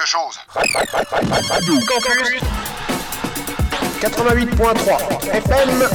[0.00, 0.40] quelque chose.
[1.86, 2.40] Campus
[4.00, 5.88] 88.3 FM.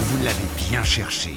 [0.00, 1.36] Vous l'avez bien cherché.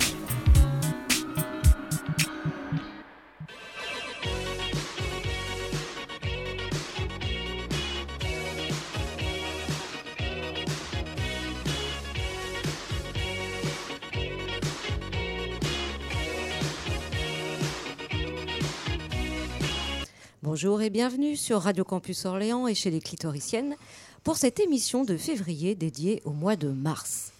[20.59, 23.75] Bonjour et bienvenue sur Radio Campus Orléans et chez les clitoriciennes
[24.23, 27.31] pour cette émission de février dédiée au mois de mars.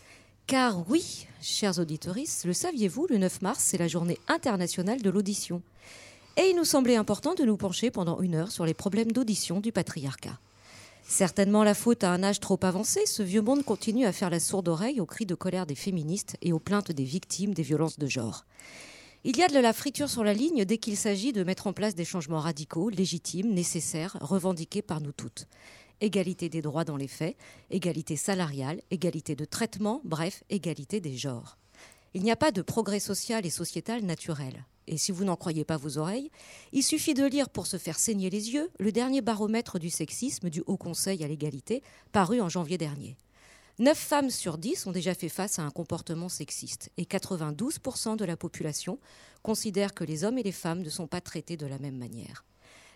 [0.46, 2.14] Car oui, chers auditeurs,
[2.46, 5.64] le saviez-vous, le 9 mars, c'est la journée internationale de l'audition.
[6.38, 9.62] Et il nous semblait important de nous pencher pendant une heure sur les problèmes d'audition
[9.62, 10.38] du patriarcat.
[11.02, 14.40] Certainement la faute à un âge trop avancé, ce vieux monde continue à faire la
[14.40, 17.98] sourde oreille aux cris de colère des féministes et aux plaintes des victimes des violences
[17.98, 18.46] de genre.
[19.30, 21.74] Il y a de la friture sur la ligne dès qu'il s'agit de mettre en
[21.74, 25.48] place des changements radicaux, légitimes, nécessaires, revendiqués par nous toutes.
[26.00, 27.36] Égalité des droits dans les faits,
[27.70, 31.58] égalité salariale, égalité de traitement, bref, égalité des genres.
[32.14, 34.64] Il n'y a pas de progrès social et sociétal naturel.
[34.88, 36.32] Et si vous n'en croyez pas vos oreilles,
[36.72, 40.50] il suffit de lire pour se faire saigner les yeux le dernier baromètre du sexisme
[40.50, 43.18] du Haut Conseil à l'égalité, paru en janvier dernier.
[43.80, 48.26] 9 femmes sur 10 ont déjà fait face à un comportement sexiste et 92% de
[48.26, 48.98] la population
[49.44, 52.44] considèrent que les hommes et les femmes ne sont pas traités de la même manière.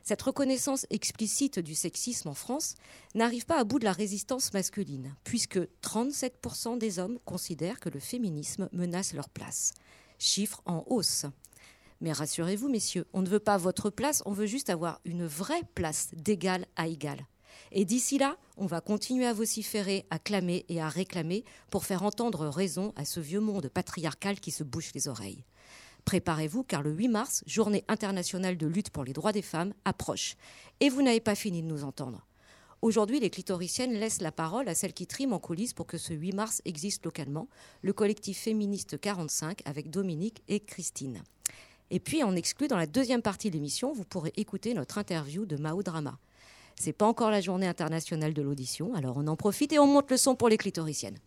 [0.02, 2.74] Cette reconnaissance explicite du sexisme en France
[3.14, 8.00] n'arrive pas à bout de la résistance masculine, puisque 37% des hommes considèrent que le
[8.00, 9.76] féminisme menace leur place.
[10.18, 11.28] Chiffre en hausse.
[12.00, 15.62] Mais rassurez-vous, messieurs, on ne veut pas votre place, on veut juste avoir une vraie
[15.76, 17.28] place d'égal à égal.
[17.72, 22.04] Et d'ici là, on va continuer à vociférer, à clamer et à réclamer pour faire
[22.04, 25.44] entendre raison à ce vieux monde patriarcal qui se bouche les oreilles.
[26.06, 30.36] Préparez-vous car le 8 mars, journée internationale de lutte pour les droits des femmes, approche.
[30.80, 32.26] Et vous n'avez pas fini de nous entendre.
[32.82, 36.14] Aujourd'hui, les clitoriciennes laissent la parole à celles qui triment en coulisses pour que ce
[36.14, 37.48] 8 mars existe localement,
[37.84, 41.22] le collectif féministe 45 avec Dominique et Christine.
[41.92, 45.46] Et puis, en exclu, dans la deuxième partie de l'émission, vous pourrez écouter notre interview
[45.46, 46.18] de Mao Drama.
[46.76, 50.10] C'est pas encore la journée internationale de l'audition, alors on en profite et on monte
[50.12, 51.18] le son pour les clitoriciennes.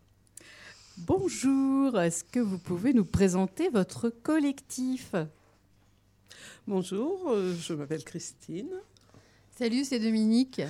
[0.99, 5.15] Bonjour, est-ce que vous pouvez nous présenter votre collectif?
[6.67, 8.71] Bonjour, euh, je m'appelle Christine.
[9.59, 10.63] Salut, c'est Dominique.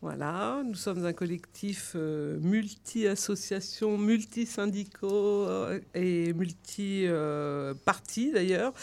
[0.00, 8.74] Voilà, nous sommes un collectif euh, multi-associations, multi-syndicaux euh, et multi-partis d'ailleurs.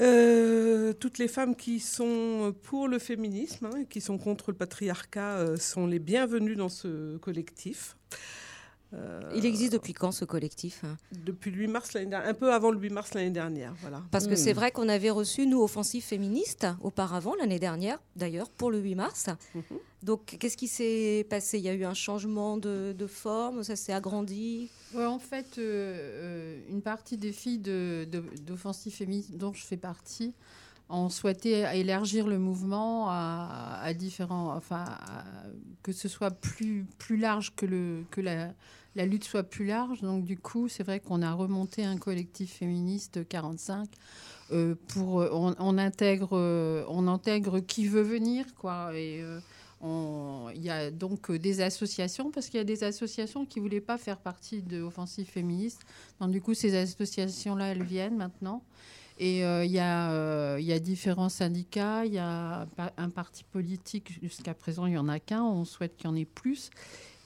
[0.00, 5.38] Euh, toutes les femmes qui sont pour le féminisme, hein, qui sont contre le patriarcat,
[5.38, 7.96] euh, sont les bienvenues dans ce collectif.
[8.94, 10.96] Euh, Il existe depuis quand ce collectif hein?
[11.24, 14.02] Depuis le 8 mars l'année dernière, un peu avant le 8 mars l'année dernière, voilà.
[14.10, 18.70] Parce que c'est vrai qu'on avait reçu nous Offensive Féministe auparavant l'année dernière, d'ailleurs pour
[18.70, 19.28] le 8 mars.
[19.54, 19.62] Mhm.
[20.02, 21.58] Donc qu'est-ce qui s'est passé?
[21.58, 24.68] Il y a eu un changement de, de forme, ça s'est agrandi?
[24.94, 29.76] Ouais, en fait, euh, euh, une partie des filles d'Offensive de, Féministe dont je fais
[29.76, 30.34] partie
[30.88, 35.24] ont souhaité élargir le mouvement à, à différents, enfin, à-
[35.82, 38.52] que ce soit plus plus large que le que la
[38.94, 40.00] la lutte soit plus large.
[40.02, 43.88] Donc du coup, c'est vrai qu'on a remonté un collectif féministe 45
[44.52, 49.24] euh, pour euh, on, intègre euh, on intègre qui veut venir quoi et
[49.84, 53.98] il y a donc des associations parce qu'il y a des associations qui voulaient pas
[53.98, 55.80] faire partie de l'offensive féministe.
[56.20, 58.62] Donc du coup, ces associations là, elles viennent maintenant.
[59.18, 62.64] Et il y, y a différents syndicats, il y a
[62.96, 66.16] un parti politique, jusqu'à présent il n'y en a qu'un, on souhaite qu'il y en
[66.16, 66.70] ait plus.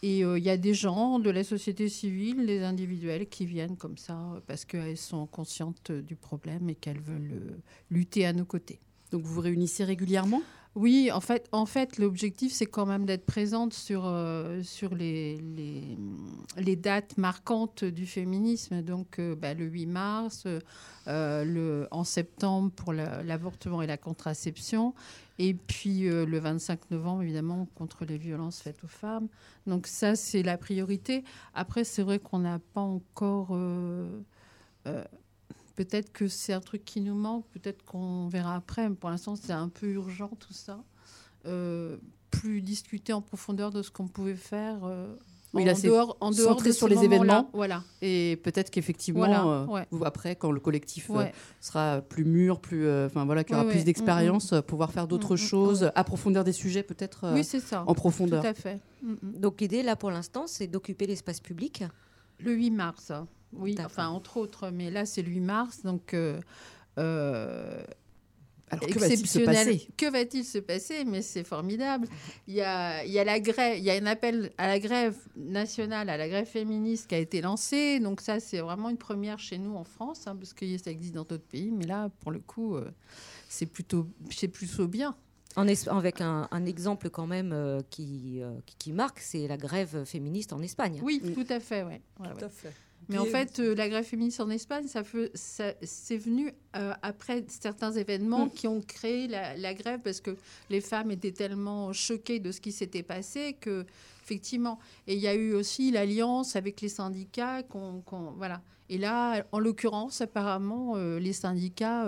[0.03, 3.77] Et euh, il y a des gens de la société civile, des individuels qui viennent
[3.77, 7.57] comme ça parce qu'elles sont conscientes du problème et qu'elles veulent euh,
[7.91, 8.79] lutter à nos côtés.
[9.11, 10.43] Donc vous vous réunissez régulièrement?
[10.75, 15.39] Oui, en fait, en fait l'objectif, c'est quand même d'être présente sur, euh, sur les,
[15.39, 15.97] les,
[16.59, 18.83] les dates marquantes du féminisme.
[18.83, 20.47] Donc, euh, bah, le 8 mars,
[21.09, 24.93] euh, le, en septembre pour la- l'avortement et la contraception,
[25.39, 29.29] et puis euh, le 25 novembre, évidemment, contre les violences faites aux femmes.
[29.67, 31.25] Donc, ça, c'est la priorité.
[31.55, 33.49] Après, c'est vrai qu'on n'a pas encore...
[33.53, 34.23] euh,
[34.87, 35.05] euh,
[35.75, 39.37] Peut-être que c'est un truc qui nous manque, peut-être qu'on verra après, mais pour l'instant
[39.37, 40.83] c'est un peu urgent tout ça.
[42.31, 44.79] Plus discuter en profondeur de ce qu'on pouvait faire
[45.55, 47.49] Oui, en, là, c'est dehors, en dehors centré de sur les événements.
[47.55, 47.83] Voilà.
[48.03, 49.87] Et peut-être qu'effectivement, Voilà, euh, ouais.
[50.05, 51.25] après, quand le collectif euh,
[51.61, 54.93] sera plus mûr, plus, euh, enfin voilà, qu'il y aura Ouais, plus d'expérience, euh, pouvoir
[54.93, 55.93] faire d'autres Mm, mm, choses, ouais.
[55.95, 57.85] approfondir des sujets peut-être euh, oui, c'est ça.
[57.87, 58.43] en profondeur.
[58.43, 58.81] Tout à fait.
[59.03, 59.33] Mm, mm.
[59.41, 61.85] Donc l'idée là pour l'instant, c'est d'occuper l'espace public?
[62.39, 63.13] Le 8 mars,
[63.55, 66.39] oui, enfin entre autres, mais là c'est le 8 mars, donc euh,
[66.99, 67.83] euh,
[68.69, 69.67] Alors, que va-t-il se exceptionnel.
[69.67, 72.09] passer Que va-t-il se passer Mais c'est formidable.
[72.49, 74.81] Il y a, il y a la grève, il y a un appel à la
[74.81, 78.01] grève nationale, à la grève féministe qui a été lancé.
[78.01, 81.15] Donc ça, c'est vraiment une première chez nous en France, hein, parce que ça existe
[81.15, 81.71] dans d'autres pays.
[81.71, 82.91] Mais là, pour le coup, euh,
[83.49, 85.17] c'est plutôt, c'est plutôt bien.
[85.55, 90.05] En avec un, un exemple quand même euh, qui, euh, qui, marque, c'est la grève
[90.05, 91.01] féministe en Espagne.
[91.03, 92.03] Oui, tout à fait, ouais.
[92.21, 92.35] Ouais, ouais.
[92.39, 92.73] Tout à fait.
[93.09, 95.03] Mais en fait, euh, la grève féministe en Espagne, ça,
[95.83, 98.51] c'est venu euh, après certains événements Mm.
[98.51, 100.37] qui ont créé la, la grève parce que
[100.71, 103.87] les femmes étaient tellement choquées de ce qui s'était passé que,
[104.25, 108.03] effectivement, et il y a eu aussi l'alliance avec les syndicats, qu'on,
[108.37, 108.61] voilà.
[108.89, 112.07] Et là, en l'occurrence, apparemment, euh, les syndicats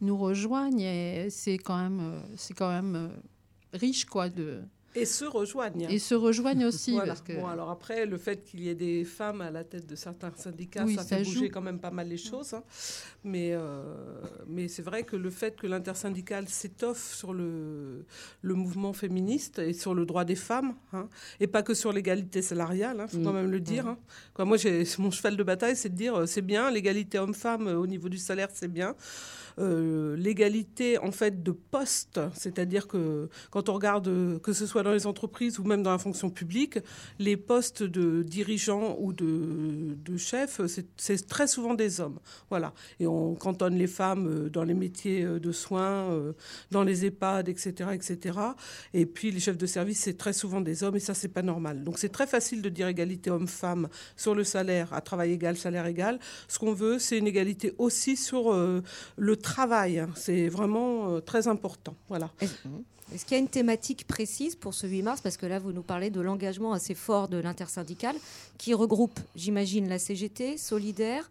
[0.00, 3.10] nous rejoignent et c'est quand même, c'est quand même
[3.72, 4.60] riche, quoi, de
[4.96, 5.88] Et se rejoignent.
[5.90, 7.08] et se rejoignent aussi Voilà.
[7.08, 9.86] parce que Bon, alors après, le fait qu'il y ait des femmes à la tête
[9.86, 11.32] de certains syndicats, Oui, ça, ça fait joue.
[11.34, 12.54] bouger quand même pas mal les choses.
[12.54, 12.62] hein.
[13.24, 13.82] Mais, euh,
[14.46, 18.04] mais c'est vrai que le fait que l'intersyndicale s'étoffe sur le,
[18.42, 21.08] le mouvement féministe et sur le droit des femmes, hein,
[21.40, 23.24] et pas que sur l'égalité salariale, il faut Mm.
[23.24, 23.86] quand même le dire.
[23.88, 23.98] hein.
[24.34, 24.56] Quoi, moi,
[24.98, 28.08] mon cheval de bataille, c'est de dire euh, c'est bien, l'égalité homme-femme euh, au niveau
[28.08, 28.94] du salaire, c'est bien.
[29.58, 34.82] Euh, l'égalité en fait de poste, c'est-à-dire que quand on regarde euh, que ce soit
[34.82, 36.78] dans les entreprises ou même dans la fonction publique,
[37.20, 40.60] les postes de dirigeants ou de, de chefs,
[40.96, 42.18] c'est- très souvent des hommes.
[42.50, 42.72] Voilà.
[43.00, 46.34] Et on cantonne les femmes euh, dans les métiers de soins,
[46.70, 48.38] dans les EHPAD, etc., etc.
[48.92, 51.42] Et puis les chefs de service, c'est très souvent des hommes et ça, c'est pas
[51.42, 51.84] normal.
[51.84, 55.86] Donc c'est très facile de dire égalité homme-femme sur le salaire, à travail égal, salaire
[55.86, 56.18] égal.
[56.48, 58.82] Ce qu'on veut, c'est une égalité aussi sur euh,
[59.16, 60.00] le travail.
[60.00, 60.10] hein.
[60.16, 61.94] C'est vraiment euh, très important.
[62.08, 62.30] Voilà.
[62.40, 62.54] Est-ce
[63.14, 65.20] est-ce qu'il y a une thématique précise pour ce 8 mars?
[65.20, 68.16] Parce que là, vous nous parlez de l'engagement assez fort de l'intersyndicale
[68.58, 71.30] qui regroupe, j'imagine, la CGT, Solidaire.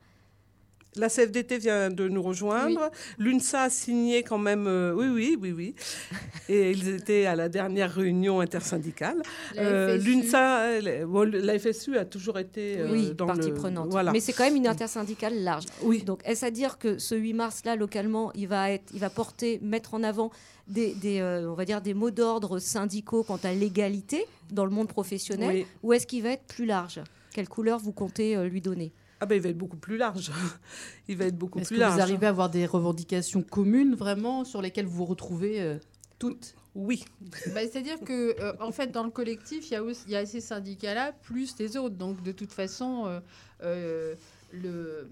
[0.95, 2.92] La CFDT vient de nous rejoindre.
[3.18, 4.68] L'UNSA a signé quand même.
[4.68, 5.75] euh, oui, oui, oui, oui.
[6.50, 9.22] Et ils étaient à la dernière réunion intersyndicale.
[9.57, 9.98] Euh.
[9.98, 13.90] L'UNSA, la FSU a toujours été euh, oui, dans partie le- prenante.
[13.90, 14.12] Voilà.
[14.12, 15.66] Mais c'est quand même une intersyndicale large.
[15.84, 16.04] oui.
[16.04, 19.60] Donc, est-ce à dire que ce 8 mars-là, localement, il va, être, il va porter,
[19.63, 20.31] mettre en avant
[20.68, 24.72] des, des, euh, on va dire des mots d'ordre syndicaux quant à l'égalité dans le
[24.72, 25.66] monde professionnel Oui.
[25.81, 27.01] Ou est-ce qu'il va être plus large?
[27.34, 28.92] Quelle couleur vous comptez lui donner?
[29.24, 30.31] Ah ben, il va être beaucoup plus large.
[31.08, 31.94] il va être beaucoup Est-ce plus que large.
[31.96, 35.78] vous arrivez à avoir des revendications communes vraiment sur lesquelles vous vous retrouvez euh,
[36.20, 36.56] toutes?
[36.75, 37.06] Oui.
[37.54, 40.16] Bah, C'est-à-dire que, euh, en fait, dans le collectif, il y a, aussi, il y
[40.18, 41.96] a ces syndicats-là plus les autres.
[41.96, 43.20] Donc, de toute façon, euh,
[43.64, 44.16] euh,
[44.52, 45.08] le...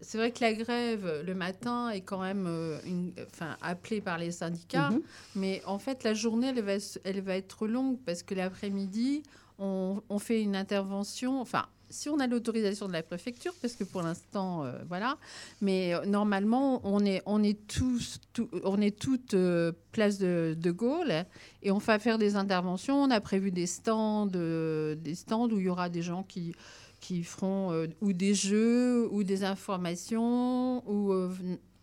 [0.00, 3.12] c'est vrai que la grève le matin est quand même euh, une...
[3.32, 4.90] enfin, appelée par les syndicats.
[4.90, 5.00] Mhm.
[5.34, 9.22] Mais en fait, la journée, elle va, s- elle va être longue parce que l'après-midi,
[9.58, 11.40] on, fait une intervention.
[11.40, 15.18] Enfin, si on a l'autorisation de la préfecture, parce que pour l'instant, euh, voilà.
[15.60, 18.20] Mais euh, normalement, on est, on est tous,
[18.64, 21.24] on est toutes euh, place de, de Gaulle
[21.62, 23.02] et on va faire des interventions.
[23.02, 26.54] On a prévu des stands, des stands où il y aura des gens qui
[26.98, 31.12] qui feront ou des jeux ou des informations ou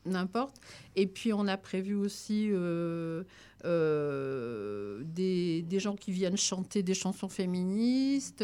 [0.06, 0.56] n'importe.
[0.96, 3.24] Et puis on a prévu aussi euh,
[3.66, 8.44] euh, des, des gens qui viennent chanter des chansons féministes.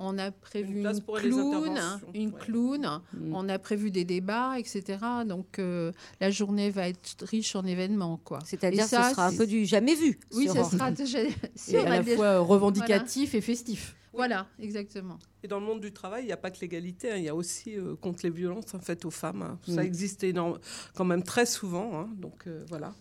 [0.00, 1.78] On a prévu Une clown,
[2.14, 2.34] une ouais.
[2.38, 3.00] clown.
[3.14, 3.34] Mm.
[3.34, 4.98] On a prévu des débats, etc.
[5.26, 5.90] Donc euh,
[6.20, 8.38] la journée va être riche en événements, quoi.
[8.44, 10.20] C'est-à-dire que ça, ce sera un peu du jamais vu.
[10.34, 11.18] Oui, ça sera déjà.
[11.56, 13.96] si Et on à a la déjà- fois revendicatif et festif.
[14.18, 15.16] Voilà, exactement.
[15.44, 17.28] Et dans le monde du travail, il n'y a pas que l'égalité, hein, il y
[17.28, 19.42] a aussi euh, contre les violences en fait, aux femmes.
[19.42, 19.58] hein.
[19.64, 19.86] Ça Mm.
[19.86, 20.58] existe énorme,
[20.96, 22.00] quand même très souvent.
[22.00, 22.08] hein.
[22.16, 22.92] donc euh, voilà.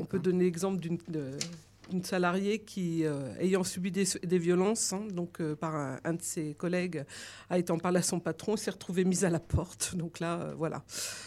[0.00, 0.98] On peut donner l'exemple d'une
[1.90, 6.54] d'une salariée qui, euh, ayant subi des, violences, hein, donc euh, par un, de ses
[6.54, 7.04] collègues,
[7.50, 9.94] a été en parler à son patron, s'est retrouvée mise à la porte.
[9.94, 10.84] Donc là, euh, voilà.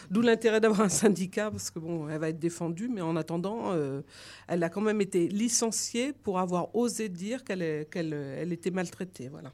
[0.09, 3.73] D'où l'intérêt d'avoir un syndicat, parce que bon, elle va être défendue, mais en attendant,
[4.47, 7.61] elle a quand même été licenciée pour avoir osé dire qu'elle
[8.51, 9.29] était maltraitée.
[9.29, 9.51] Voilà.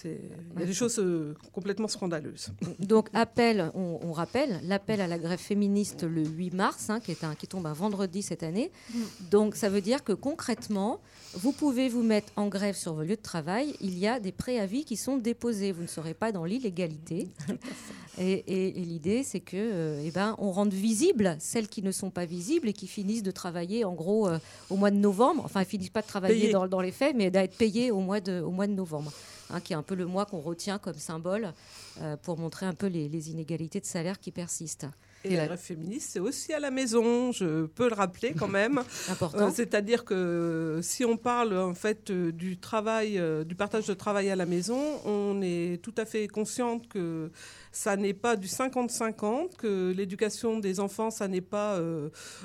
[0.00, 0.20] C'est-
[0.54, 2.50] Il y a des choses euh, complètement scandaleuses.
[2.78, 7.10] Donc, appel, on, on rappelle, l'appel à la grève féministe le 8 mars, hein, qui,
[7.10, 8.70] est un, qui tombe un vendredi cette année.
[8.94, 8.98] Mm.
[9.30, 11.00] Donc, ça veut dire que concrètement,
[11.34, 13.74] vous pouvez vous mettre en grève sur vos lieux de travail.
[13.80, 15.72] Il y a des préavis qui sont déposés.
[15.72, 17.28] Vous ne serez pas dans l'illégalité.
[18.18, 21.92] et et- et l'idée, c'est que, euh, eh ben, on rende visibles celles qui ne
[21.92, 24.38] sont pas visibles et qui finissent de travailler, en gros, euh,
[24.70, 25.42] au mois de novembre.
[25.44, 28.40] Enfin, elles finissent pas de travailler dans les faits, mais d'être payées au mois de,
[28.40, 29.12] au mois de novembre,
[29.50, 31.52] hein, qui est un peu le mois qu'on retient comme symbole
[32.00, 34.86] euh, pour montrer un peu les, les inégalités de salaire qui persistent.
[35.32, 38.82] Et la grève féministe, c'est aussi à la maison, je peux le rappeler quand même.
[39.08, 39.48] Important.
[39.48, 43.94] Euh, C'est-à-dire que si on parle en fait euh, du travail, euh, du partage de
[43.94, 47.30] travail à la maison, on est tout à fait consciente que
[47.72, 51.80] ça n'est pas du 50-50, que l'éducation des enfants, ça n'est pas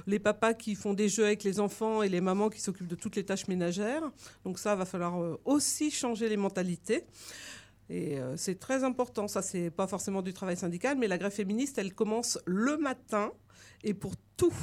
[0.05, 2.95] les papas qui font des jeux avec les enfants et les mamans qui s'occupent de
[2.95, 4.03] toutes les tâches ménagères.
[4.45, 7.05] Donc ça, va falloir aussi changer les mentalités.
[7.89, 9.27] Et euh, c'est très important.
[9.27, 13.31] Ça, c'est pas forcément du travail syndical, mais la grève féministe, elle commence le matin
[13.83, 14.53] et pour tout.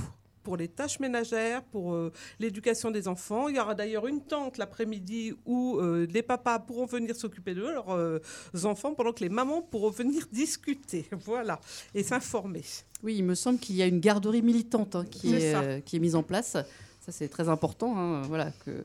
[0.43, 3.49] Pour les tâches ménagères, pour euh, l'éducation des enfants.
[3.49, 7.61] Il y aura d'ailleurs une tente l'après-midi où euh, les papas pourront venir s'occuper de
[7.61, 11.05] leurs enfants pendant que les mamans pourront venir discuter.
[11.13, 11.61] Voilà.
[11.95, 12.65] Et s'informer.
[13.03, 15.81] Oui, il me semble qu'il y a une garderie militante hein, qui, est, ça.
[15.83, 16.57] qui est mise en place.
[17.01, 18.85] Ça, c'est très important, hein, voilà, que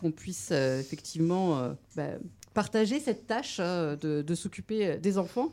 [0.00, 2.12] qu'on puisse euh, effectivement euh, bah,
[2.54, 5.52] partager cette tâche euh, de, s'occuper euh, des enfants.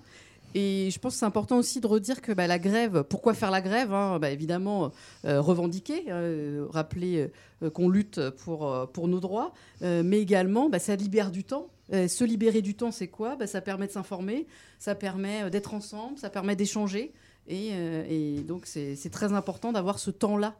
[0.55, 3.51] Et je pense que c'est important aussi de redire que bah, la grève, pourquoi faire
[3.51, 4.91] la grève hein Bah, Évidemment,
[5.25, 6.05] euh, revendiquer,
[6.69, 7.29] rappeler
[7.73, 11.67] qu'on lutte pour, pour nos droits, mais également, bah, ça libère du temps.
[11.91, 13.37] Se libérer du temps, c'est quoi?
[13.45, 14.47] Ça permet de s'informer,
[14.79, 17.13] ça permet d'être ensemble, ça permet d'échanger.
[17.49, 20.55] Et, donc, c'est très important d'avoir ce temps-là.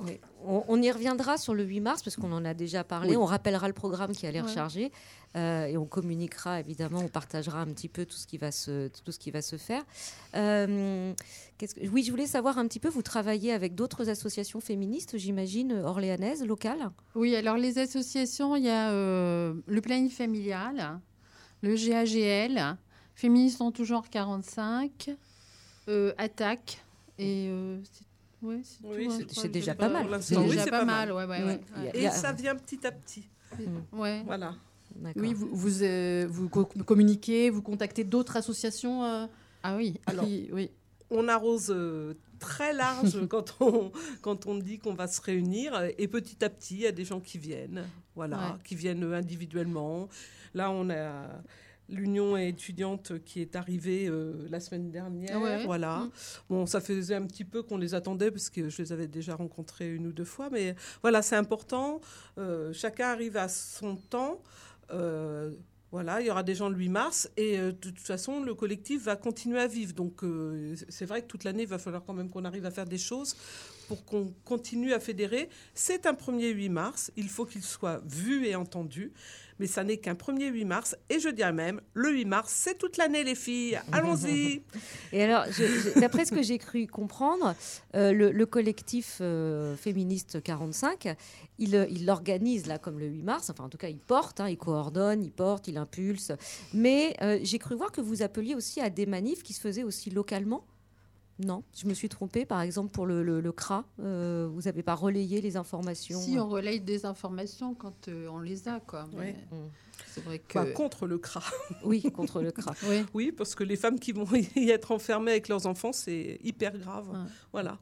[0.00, 0.18] Oui.
[0.44, 3.10] On, on y reviendra sur le 8 mars parce qu'on en a déjà parlé.
[3.10, 3.16] Oui.
[3.16, 4.52] On rappellera le programme qui a l'air Ouais.
[4.52, 4.90] chargé
[5.36, 8.88] euh, et on communiquera évidemment, on partagera un petit peu tout ce qui va se,
[8.88, 9.82] tout ce qui va se faire.
[10.34, 11.12] Euh,
[11.58, 15.72] que- oui, je voulais savoir un petit peu, vous travaillez avec d'autres associations féministes, j'imagine,
[15.84, 16.90] orléanaises, locales?
[17.14, 21.00] Oui, alors les associations, il y a euh, le planning familial,
[21.62, 22.76] le GAGL,
[23.14, 25.10] Féministes en tout genre 45,
[25.88, 26.82] euh, Attaque,
[27.18, 28.04] et euh, c'est
[28.62, 30.02] c'est Oui, hein, c'est- déjà pas mal.
[30.02, 31.46] Pour C'est l'instant, oui, déjà c'est pas, mal, ouais, ouais, Mm.
[31.46, 31.60] ouais.
[31.78, 31.90] Ouais.
[31.94, 33.28] Et ça vient petit à petit.
[33.92, 34.22] Ouais.
[34.26, 34.54] Voilà.
[34.96, 35.22] D'accord.
[35.22, 39.26] Oui, vous, vous, euh, vous co- communiquez, vous contactez d'autres associations euh,
[39.62, 40.00] Ah oui.
[40.06, 40.70] Alors, qui- oui.
[41.10, 43.90] on arrose euh, très large quand on,
[44.22, 45.80] quand on dit qu'on va se réunir.
[45.98, 47.84] Et petit à petit, il y a des gens qui viennent,
[48.14, 48.58] voilà, Ouais.
[48.64, 50.08] qui viennent individuellement.
[50.54, 51.26] Là, on a
[51.88, 55.40] l'union étudiante qui est arrivée euh, la semaine dernière.
[55.40, 55.64] Ouais.
[55.64, 55.98] Voilà.
[55.98, 56.10] Mm.
[56.50, 59.34] Bon, ça faisait un petit peu qu'on les attendait parce que je les avais déjà
[59.34, 60.50] rencontrés une ou deux fois.
[60.50, 62.00] Mais voilà, c'est important.
[62.38, 64.40] Euh, chacun arrive à son temps.
[64.92, 65.50] Euh,
[65.90, 69.04] voilà, il y aura des gens le 8 mars et de toute façon, le collectif
[69.04, 69.92] va continuer à vivre.
[69.92, 70.22] Donc,
[70.88, 72.98] c'est vrai que toute l'année, il va falloir quand même qu'on arrive à faire des
[72.98, 73.36] choses
[73.88, 75.48] pour qu'on continue à fédérer.
[75.74, 79.12] C'est un premier 8 mars, il faut qu'il soit vu et entendu,
[79.58, 80.96] mais ça n'est qu'un premier 8 mars.
[81.10, 83.78] Et je dirais même, le 8 mars, c'est toute l'année, les filles.
[83.92, 84.62] Allons-y.
[85.12, 85.44] Et alors,
[85.96, 87.54] d'après ce que j'ai cru comprendre,
[87.94, 91.16] euh, le, le collectif euh, féministe 45,
[91.58, 93.50] il euh, l'organise là comme le 8 mars.
[93.50, 96.32] Enfin, en tout cas, il porte, hein, il coordonne, il porte, il impulse.
[96.72, 100.10] Mais j'ai cru voir que vous appeliez aussi à des manifs qui se faisaient aussi
[100.10, 100.64] localement.
[101.40, 102.44] Non, je me suis trompée.
[102.44, 106.20] Par exemple, pour le, le- le CRA, euh, vous n'avez pas relayé les informations.
[106.20, 109.08] Si on relaye des informations quand euh, on les a, quoi.
[109.16, 109.58] Mais Oui.
[109.58, 109.62] Mm.
[110.06, 110.54] C'est vrai que.
[110.54, 111.42] Bah, contre le CRA.
[111.84, 112.74] Oui, contre le CRA.
[112.88, 113.04] Oui.
[113.14, 114.26] Oui, parce que les femmes qui vont
[114.56, 117.08] y être enfermées avec leurs enfants, c'est hyper grave.
[117.10, 117.18] Ouais.
[117.52, 117.78] Voilà.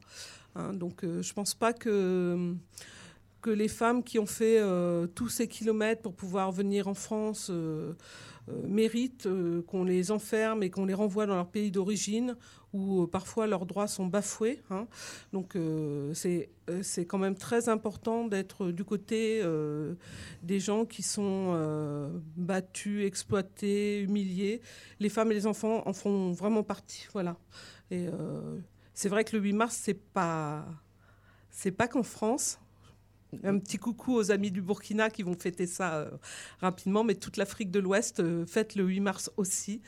[0.55, 2.55] Hein, donc, euh, je pense pas que,
[3.41, 7.47] que les femmes qui ont fait euh, tous ces kilomètres pour pouvoir venir en France
[7.51, 7.93] euh,
[8.49, 12.35] euh, méritent euh, qu'on les enferme et qu'on les renvoie dans leur pays d'origine
[12.73, 14.61] où euh, parfois leurs droits sont bafoués.
[14.71, 14.87] hein.
[15.31, 19.43] Donc, euh, c'est euh, c'est quand même très important d'être du côté
[20.41, 24.61] des gens qui sont battus, exploités, humiliés.
[24.99, 27.07] Les femmes et les enfants en font vraiment partie.
[27.13, 27.37] Voilà.
[27.91, 28.07] Et
[28.93, 30.65] c'est vrai que le 8 mars, c'est pas,
[31.77, 32.59] pas qu'en France.
[33.43, 36.09] Un petit coucou aux amis du Burkina qui vont fêter ça
[36.61, 39.81] rapidement, mais toute l'Afrique de l'Ouest fête le 8 mars aussi.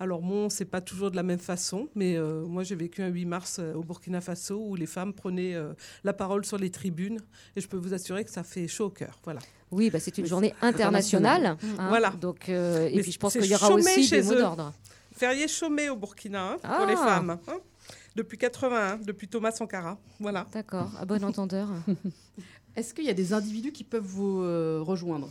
[0.00, 3.08] Alors bon, c'est pas toujours de la même façon, mais euh, moi j'ai vécu un
[3.08, 6.70] 8 mars euh, au Burkina Faso où les femmes prenaient euh, la parole sur les
[6.70, 7.18] tribunes,
[7.54, 9.18] et je peux vous assurer que ça fait chaud au cœur.
[9.24, 9.40] Voilà.
[9.70, 11.44] Oui, bah, c'est une Mais journée internationale.
[11.58, 11.78] international.
[11.78, 11.88] hein.
[11.90, 12.10] Voilà.
[12.10, 14.38] Donc, euh, et Mais puis je pense qu'il y aura aussi chez des mots eux.
[14.38, 14.72] d'ordre.
[15.12, 16.86] Férié chômé au Burkina hein, pour Ah.
[16.88, 17.38] les femmes.
[17.46, 17.58] hein,
[18.16, 19.98] depuis 81, depuis Thomas Sankara.
[20.18, 20.46] Voilà.
[20.52, 21.68] D'accord, à bon entendeur.
[22.74, 25.28] Est-ce qu'il y a des individus qui peuvent vous euh, rejoindre?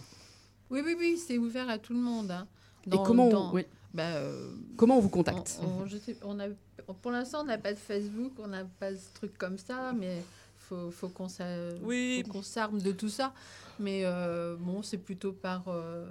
[0.69, 2.29] Oui, oui, oui, c'est ouvert à tout le monde.
[2.31, 2.47] hein.
[2.91, 6.17] Et comment, dans- on, oui, bah, euh, comment on vous on- contacte on- je sais-
[6.23, 6.45] on a,
[7.01, 10.21] pour l'instant, on n'a pas de Facebook, on n'a pas ce truc comme ça, mais
[10.57, 12.23] faut, faut qu'on s'a- Oui.
[12.25, 13.33] faut qu'on s'arme de tout ça.
[13.79, 16.05] Mais euh, bon, c'est plutôt par, euh,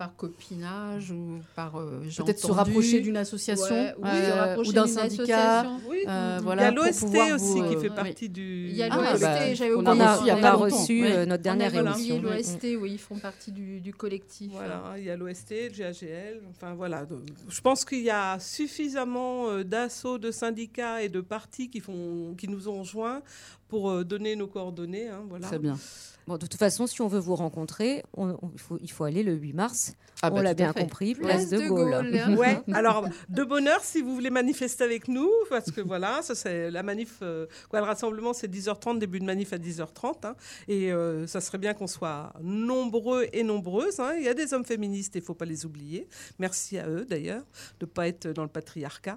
[0.00, 4.86] par copinage ou par euh, Peut-être se rapprocher d'une association Ouais, oui, euh, ou d'un
[4.86, 5.66] syndicat.
[5.90, 6.04] Oui.
[6.08, 7.04] Euh, voilà, il y a l'OST
[7.34, 7.94] aussi vous, qui euh, fait oui.
[7.94, 8.68] partie du.
[8.70, 10.52] Il y a Ah, l'OST, bah, j'avais On a, reçu il y a on pas
[10.54, 11.12] reçu Ouais.
[11.12, 12.22] euh, notre dernière On émission.
[12.22, 14.52] l'OST, oui, ils font partie du, du collectif.
[14.52, 17.04] Voilà, il y a l'OST, le GAGL, enfin voilà.
[17.04, 22.34] Donc, Je pense qu'il y a suffisamment d'assauts, de syndicats et de partis qui, font,
[22.38, 23.20] qui nous ont rejoints
[23.70, 25.08] pour euh, donner nos coordonnées.
[25.08, 25.46] hein, voilà.
[25.46, 25.78] Très bien.
[26.26, 29.04] Bon, de toute façon, si on veut vous rencontrer, on- on- il, faut, il faut
[29.04, 29.94] aller le 8 mars.
[30.22, 30.80] Ah, on bah, l'a tout à bien fait.
[30.82, 31.90] compris, place, Place de de Gaulle.
[31.90, 32.38] Gaulle.
[32.38, 36.34] Ouais, alors de bonne heure si vous voulez manifester avec nous, parce que voilà, ça
[36.34, 40.36] c'est la manif, euh, quoi, le rassemblement c'est 10h30, début de manif à 10h30, hein,
[40.68, 43.98] et euh, ça serait bien qu'on soit nombreux et nombreuses.
[43.98, 44.12] hein.
[44.18, 46.06] Il y a des hommes féministes, il faut pas les oublier.
[46.38, 47.42] Merci à eux d'ailleurs
[47.80, 49.16] de pas être dans le patriarcat,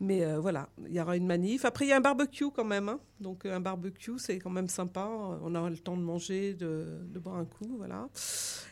[0.00, 1.66] mais euh, voilà, il y aura une manif.
[1.66, 2.98] Après il y a un barbecue quand même, hein.
[3.20, 5.08] Donc euh, un barbecue c'est quand même sympa.
[5.42, 8.08] On aura le temps de manger, de, de boire un coup, voilà.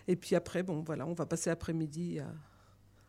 [0.09, 2.27] Et puis après bon voilà, on va passer l'après-midi à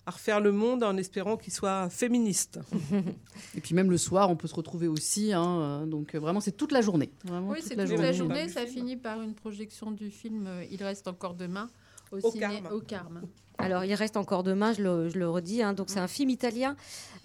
[0.06, 2.62] à refaire le monde en espérant qu'il soit féministe.
[3.58, 5.34] Et puis même le soir, on peut se retrouver aussi.
[5.34, 7.12] hein, euh, donc euh, vraiment, c'est toute la journée.
[7.26, 8.44] Vraiment Oui, toute c'est la toute la journée.
[8.46, 11.70] Pas Ça finit par une projection du film Il reste encore demain
[12.12, 12.68] au, Au ciné- Carme.
[12.72, 13.22] au Carme.
[13.60, 15.64] Alors, il reste encore demain, je le, je le redis.
[15.64, 15.74] hein.
[15.74, 16.76] donc, c'est un film italien.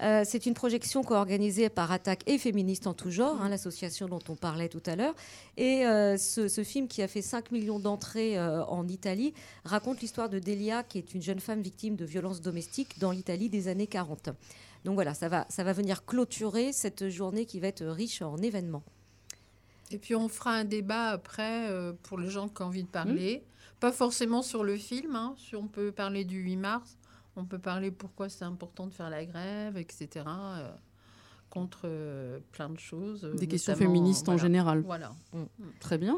[0.01, 4.19] Euh, c'est une projection co-organisée par Attaque et Féministes en tout genre, hein, l'association dont
[4.31, 5.15] on parlait tout à l'heure.
[5.59, 9.35] Et euh, ce, ce film, qui a fait 5 millions d'entrées euh, en Italie,
[9.65, 13.51] raconte l'histoire de Delia, qui est une jeune femme victime de violences domestiques dans l'Italie
[13.51, 14.31] des années 40.
[14.87, 18.39] Donc voilà, ça va, ça va venir clôturer cette journée qui va être riche en
[18.39, 18.83] événements.
[19.91, 22.89] Et puis on fera un débat après euh, pour les gens qui ont envie de
[22.89, 23.43] Mmh.
[23.83, 26.97] Pas forcément sur le film, hein, si on peut parler du 8 mars,
[27.35, 30.25] on peut parler pourquoi c'est important de faire la grève, etc.
[30.29, 30.71] euh,
[31.51, 33.25] contre euh, plein de choses.
[33.25, 34.83] euh, Des questions notamment, féministes en général.
[34.87, 35.17] Voilà.
[35.81, 36.17] Très bien.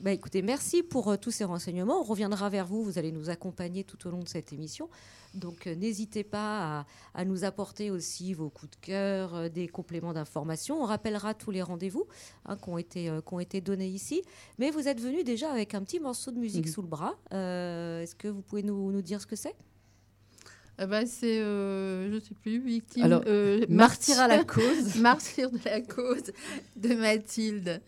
[0.00, 2.00] Bah, écoutez, merci pour euh, tous ces renseignements.
[2.00, 2.84] On reviendra vers vous.
[2.84, 4.90] Vous allez nous accompagner tout au long de cette émission.
[5.32, 9.68] Donc, euh, n'hésitez pas à, à nous apporter aussi vos coups de cœur, euh, des
[9.68, 10.82] compléments d'information.
[10.82, 12.04] On rappellera tous les rendez-vous
[12.44, 14.22] hein, qui, ont été, euh, ont été donnés ici.
[14.58, 16.72] Mais vous êtes venu déjà avec un petit morceau de musique Mhm.
[16.72, 17.16] sous le bras.
[17.32, 19.54] Euh, Est-ce que vous pouvez nous, nous dire ce que c'est?
[20.78, 23.02] Ben, c'est, euh, je sais plus, victime.
[23.04, 24.96] Alors, euh, Martyr à la cause.
[24.96, 26.32] Martyr de la cause
[26.76, 27.82] de Mathilde.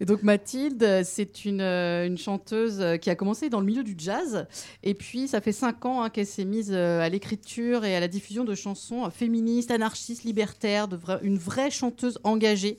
[0.00, 3.82] Et donc Mathilde, c'est une, euh, une chanteuse euh, qui a commencé dans le milieu
[3.82, 4.46] du jazz.
[4.84, 8.00] Et puis, ça fait cinq ans hein, qu'elle s'est mise euh, à l'écriture et à
[8.00, 12.78] la diffusion de chansons féministes, anarchistes, libertaires, de vra- une vraie chanteuse engagée.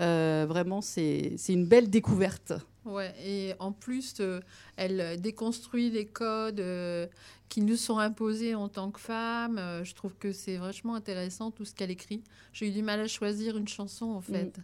[0.00, 2.52] Euh, vraiment, c'est une belle découverte.
[2.84, 4.40] Ouais, et en plus, euh,
[4.76, 7.06] elle déconstruit les codes euh,
[7.48, 9.60] qui nous sont imposés en tant que femmes.
[9.84, 12.22] Je trouve que c'est vachement intéressant tout ce qu'elle écrit.
[12.52, 14.56] J'ai eu du mal à choisir une chanson en fait.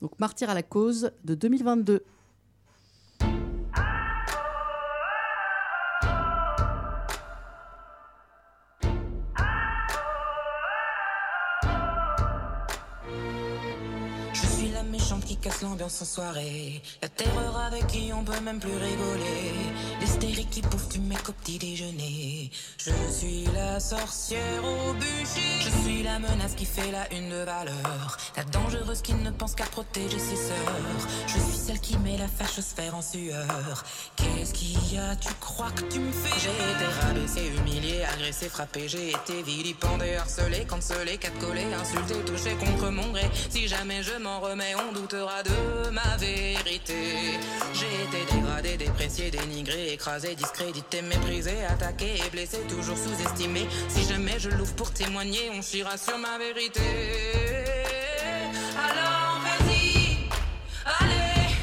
[0.00, 2.04] Donc, Martyr à la cause de 2022.
[15.62, 16.82] L'ambiance en soirée.
[17.02, 19.52] La terreur avec qui on peut même plus rigoler.
[20.00, 22.50] L'hystérie qui bouffe du mec au petit déjeuner.
[22.78, 25.60] Je suis la sorcière au bûcher.
[25.60, 28.16] Je suis la menace qui fait la une de valeur.
[28.36, 31.08] La dangereuse qui ne pense qu'à protéger ses sœurs.
[31.26, 33.84] Je suis celle qui met la fâchosphère en sueur.
[34.16, 36.38] Qu'est-ce qu'il y a, tu crois que tu me fais?
[36.38, 38.88] J'ai été rabaissé, humilié, agressé, frappé.
[38.88, 43.28] J'ai été vilipendé, harcelé, cancelé, catcollé, insulté, touché contre mon gré.
[43.50, 45.55] Si jamais je m'en remets, on doutera de
[45.92, 47.38] ma vérité.
[47.72, 53.66] J'ai été dégradé, déprécié, dénigré, écrasé, discrédité, méprisé, attaqué et blessé, toujours sous-estimé.
[53.88, 56.80] Si jamais je l'ouvre pour témoigner, on chira sur ma vérité.
[58.78, 60.28] Alors vas-y,
[60.84, 61.54] allez.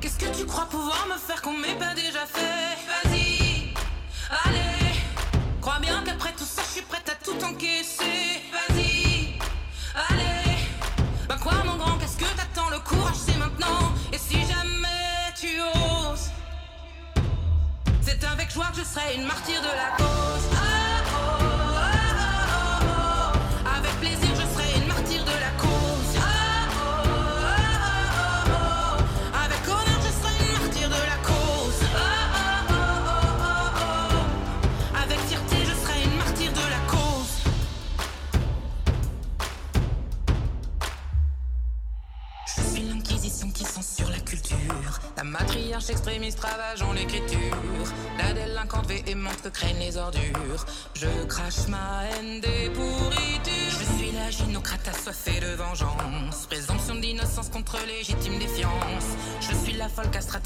[0.00, 2.55] Qu'est-ce que tu crois pouvoir me faire qu'on m'ait pas déjà fait?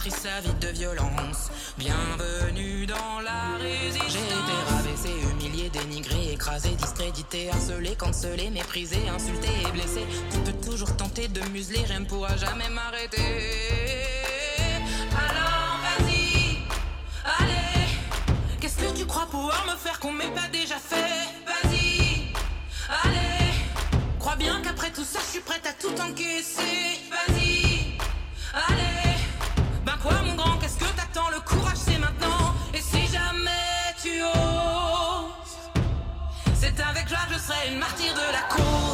[0.09, 1.51] Avide de violence.
[1.77, 4.13] Bienvenue dans la résistance.
[4.13, 10.07] J'ai été rabaissé, humilié, dénigré, écrasé, discrédité, harcelé, cancellé, méprisé, insulté et blessé.
[10.33, 13.21] Tu peux toujours tenter de museler, rien ne pourra jamais m'arrêter.
[15.13, 16.63] Alors vas-y,
[17.39, 18.57] allez.
[18.59, 21.29] Qu'est-ce que tu crois pouvoir me faire qu'on m'ait pas déjà fait?
[21.47, 22.33] Vas-y,
[23.05, 23.53] allez.
[24.19, 27.01] Crois bien qu'après tout ça, je suis prête à tout encaisser.
[27.11, 27.99] Vas-y,
[28.55, 28.90] allez.
[37.69, 38.90] Une martyre de la cause.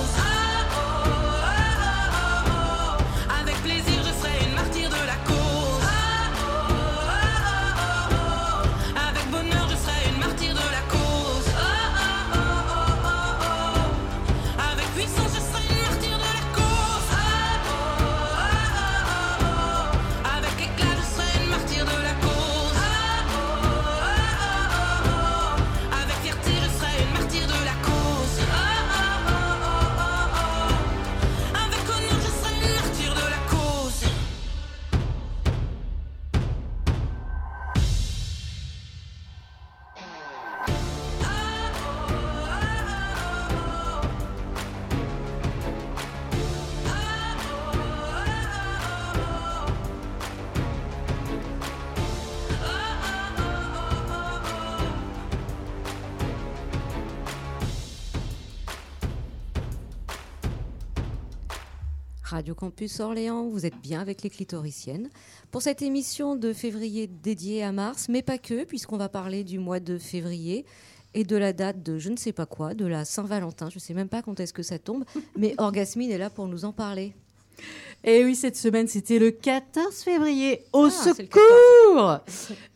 [62.56, 65.10] Campus Orléans, vous êtes bien avec les clitoriciennes.
[65.50, 69.58] Pour cette émission de février dédiée à Mars, mais pas que, puisqu'on va parler du
[69.58, 70.64] mois de février
[71.14, 73.68] et de la date de je ne sais pas quoi, de la Saint-Valentin.
[73.70, 75.04] Je ne sais même pas quand est-ce que ça tombe,
[75.36, 77.14] mais Orgasmine est là pour nous en parler.
[78.04, 80.62] Et oui, cette semaine, c'était le 14 février.
[80.72, 82.18] Au Ah, secours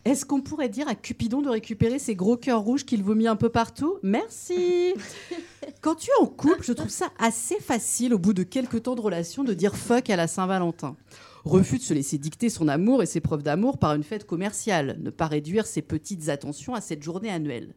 [0.03, 3.37] Est-ce qu'on pourrait dire à Cupidon de récupérer ses gros cœurs rouges qu'il vomit un
[3.37, 3.97] peu partout?
[4.03, 4.93] Merci
[5.81, 8.95] Quand tu es en couple, je trouve ça assez facile, au bout de quelques temps
[8.95, 10.97] de relation, de dire fuck à la Saint-Valentin.
[11.45, 14.97] Refus de se laisser dicter son amour et ses preuves d'amour par une fête commerciale.
[15.01, 17.73] Ne pas réduire ses petites attentions à cette journée annuelle.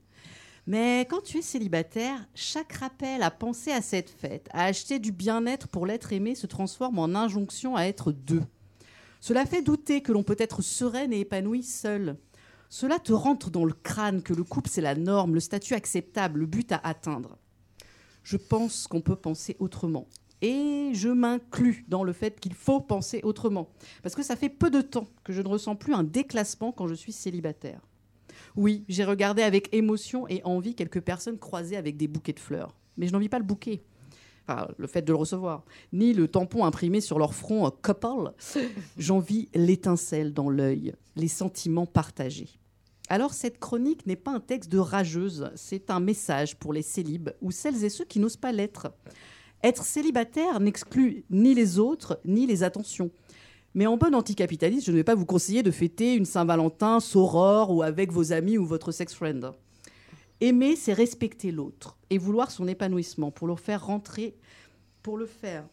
[0.66, 5.12] Mais quand tu es célibataire, chaque rappel à penser à cette fête, à acheter du
[5.12, 8.42] bien-être pour l'être aimé, se transforme en injonction à être deux.
[9.20, 12.16] Cela fait douter que l'on peut être sereine et épanouie seule.
[12.70, 16.40] Cela te rentre dans le crâne que le couple c'est la norme, le statut acceptable,
[16.40, 17.38] le but à atteindre.
[18.22, 20.08] Je pense qu'on peut penser autrement.
[20.40, 23.68] Et je m'inclus dans le fait qu'il faut penser autrement.
[24.02, 26.88] Parce que ça fait peu de temps que je ne ressens plus un déclassement quand
[26.88, 27.80] je suis célibataire.
[28.56, 32.74] Oui, j'ai regardé avec émotion et envie quelques personnes croisées avec des bouquets de fleurs.
[32.96, 33.82] Mais je n'en vis pas le bouquet.
[34.46, 35.64] Enfin, le fait de le recevoir.
[35.92, 38.32] Ni le tampon imprimé sur leur front euh, couple.
[38.98, 42.50] J'en vis l'étincelle dans l'œil, les sentiments partagés.
[43.08, 47.30] Alors, cette chronique n'est pas un texte de rageuse, c'est un message pour les célibes
[47.42, 48.92] ou celles et ceux qui n'osent pas l'être.
[49.62, 53.10] Être célibataire n'exclut ni les autres, ni les attentions.
[53.74, 57.72] Mais en bonne anticapitaliste, je ne vais pas vous conseiller de fêter une Saint-Valentin saurore
[57.74, 59.52] ou avec vos amis ou votre sex friend.
[60.40, 64.36] Aimer, c'est respecter l'autre et vouloir son épanouissement pour le faire rentrer,
[65.02, 65.64] pour le faire,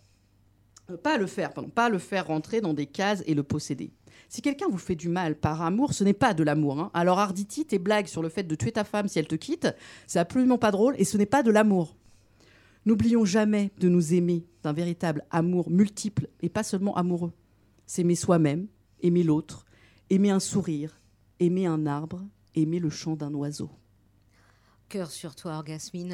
[0.89, 3.91] euh, pas le faire, pardon, pas le faire rentrer dans des cases et le posséder.
[4.29, 6.79] Si quelqu'un vous fait du mal par amour, ce n'est pas de l'amour.
[6.79, 6.89] hein.
[6.93, 9.67] Alors Arditi, tes blagues sur le fait de tuer ta femme si elle te quitte,
[10.07, 11.95] c'est absolument pas drôle et ce n'est pas de l'amour.
[12.85, 17.31] N'oublions jamais de nous aimer d'un véritable amour multiple et pas seulement amoureux.
[17.91, 18.67] S'aimer soi-même,
[19.01, 19.65] aimer l'autre,
[20.09, 21.01] aimer un sourire,
[21.41, 22.21] aimer un arbre,
[22.55, 23.69] aimer le chant d'un oiseau.
[24.87, 26.13] Cœur sur toi, Orgasmine.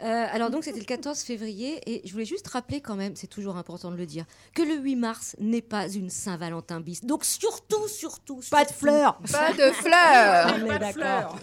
[0.00, 3.26] Euh, alors donc c'était le 14 février et je voulais juste rappeler quand même, c'est
[3.26, 7.04] toujours important de le dire, que le 8 mars n'est pas une Saint-Valentin bis.
[7.04, 10.54] Donc surtout, surtout, Pas de surtout- fleurs Pas de fleurs.
[10.62, 11.36] On est d'accord.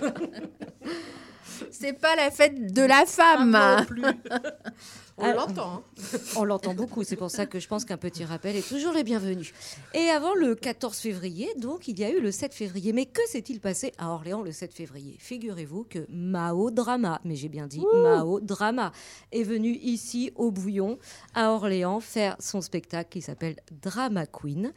[1.72, 3.58] C'est pas la fête de la femme.
[5.22, 5.74] On Ah, l'entend.
[5.74, 5.84] hein.
[6.38, 9.04] On l'entend beaucoup, c'est pour ça que je pense qu'un petit rappel est toujours les
[9.04, 9.52] bienvenus.
[9.94, 12.94] Et avant le 14 février, donc, il y a eu le 7 février.
[12.94, 15.16] Mais que s'est-il passé à Orléans le 7 février?
[15.20, 18.94] Figurez-vous que Mao Drama, mais j'ai bien dit Mao Drama,
[19.34, 20.98] est venu ici au Bouillon,
[21.36, 24.72] à Orléans, faire son spectacle qui s'appelle Drama Queen.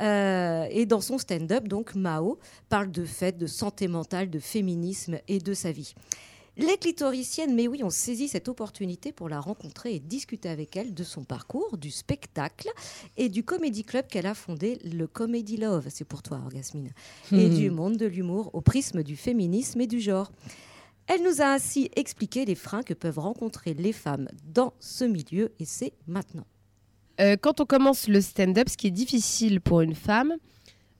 [0.00, 5.18] Euh, et dans son stand-up, donc, Mao parle de fête, de santé mentale, de féminisme
[5.28, 5.94] et de sa vie.
[6.58, 10.92] Les clitoriciennes, mais oui, ont saisi cette opportunité pour la rencontrer et discuter avec elle
[10.92, 12.68] de son parcours, du spectacle
[13.16, 16.90] et du comédie club qu'elle a fondé, le Comedy Love, c'est pour toi, Orgasmine,
[17.30, 20.32] et du monde de l'humour au prisme du féminisme et du genre.
[21.06, 25.52] Elle nous a ainsi expliqué les freins que peuvent rencontrer les femmes dans ce milieu
[25.60, 26.46] et c'est maintenant.
[27.20, 30.34] Euh, quand on commence le stand-up, ce qui est difficile pour une femme,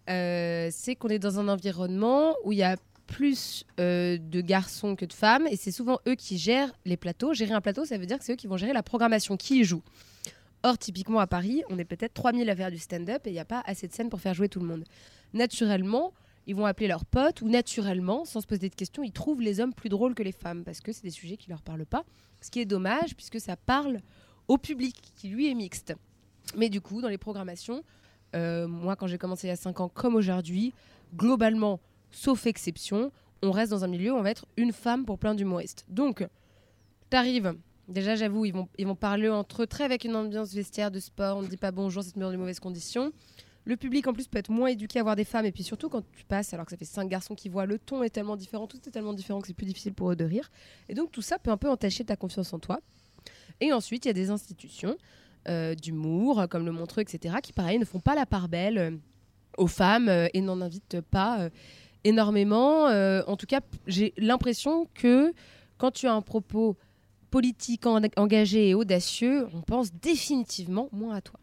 [0.09, 2.77] euh, c'est qu'on est dans un environnement où il y a
[3.09, 7.35] plus euh, de garçons que de femmes et c'est souvent eux qui gèrent les plateaux.
[7.35, 9.61] Gérer un plateau, ça veut dire que c'est eux qui vont gérer la programmation, qui
[9.61, 9.83] y joue.
[10.63, 13.39] Or, typiquement à Paris, on est peut-être 3000 à faire du stand-up et il n'y
[13.39, 14.85] a pas assez de scènes pour faire jouer tout le monde.
[15.33, 16.13] Naturellement,
[16.47, 19.61] ils vont appeler leurs potes ou naturellement, sans se poser de questions, ils trouvent les
[19.61, 22.05] hommes plus drôles que les femmes parce que c'est des sujets qui leur parlent pas.
[22.41, 24.01] Ce qui est dommage puisque ça parle
[24.49, 25.95] au public qui lui est mixte.
[26.57, 27.83] Mais du coup, dans les programmations,
[28.37, 30.75] euh, moi quand j'ai commencé il y a 5 ans comme aujourd'hui,
[31.15, 35.19] globalement, sauf exception, on reste dans un milieu où on va être une femme pour
[35.19, 35.85] plein d'humoristes.
[35.89, 36.27] Donc,
[37.11, 37.55] t'arrives,
[37.89, 41.01] déjà j'avoue, ils vont, ils vont parler entre eux très avec une ambiance vestiaire de
[41.01, 43.13] sport, on ne dit pas bonjour, c'est dans de mauvaises conditions.
[43.65, 45.91] Le public en plus peut être moins éduqué à voir des femmes et puis surtout
[45.91, 48.37] quand tu passes alors que ça fait cinq garçons qui voient le ton est tellement
[48.37, 50.51] différent, tout est tellement différent que c'est plus difficile pour eux de rire.
[50.89, 52.81] Et donc tout ça peut un peu entacher ta confiance en toi.
[53.61, 54.97] Et ensuite il y a des institutions
[55.49, 58.91] euh, d'humour comme le Montreux etc qui pareil ne font pas la part belle euh,
[59.59, 61.51] aux femmes euh, et n'en invitent pas
[62.05, 62.89] énormément.
[62.89, 65.33] Euh, en tout cas j'ai l'impression que
[65.79, 66.77] quand tu as un propos
[67.31, 71.39] politique en- engagé et audacieux, on pense définitivement moins à toi.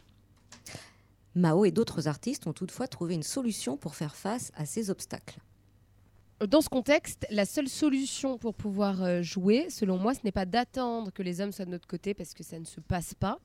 [1.36, 5.38] Mao et d'autres artistes ont toutefois trouvé une solution pour faire face à ces obstacles.
[6.48, 10.46] Dans ce contexte, la seule solution pour pouvoir euh, jouer, selon moi, ce n'est pas
[10.46, 13.40] d'attendre que les hommes soient de notre côté parce que ça ne se passe pas.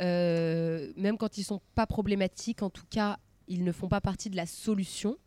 [0.00, 3.18] Euh, même quand ils sont pas problématiques, en tout cas,
[3.48, 5.18] ils ne font pas partie de la solution.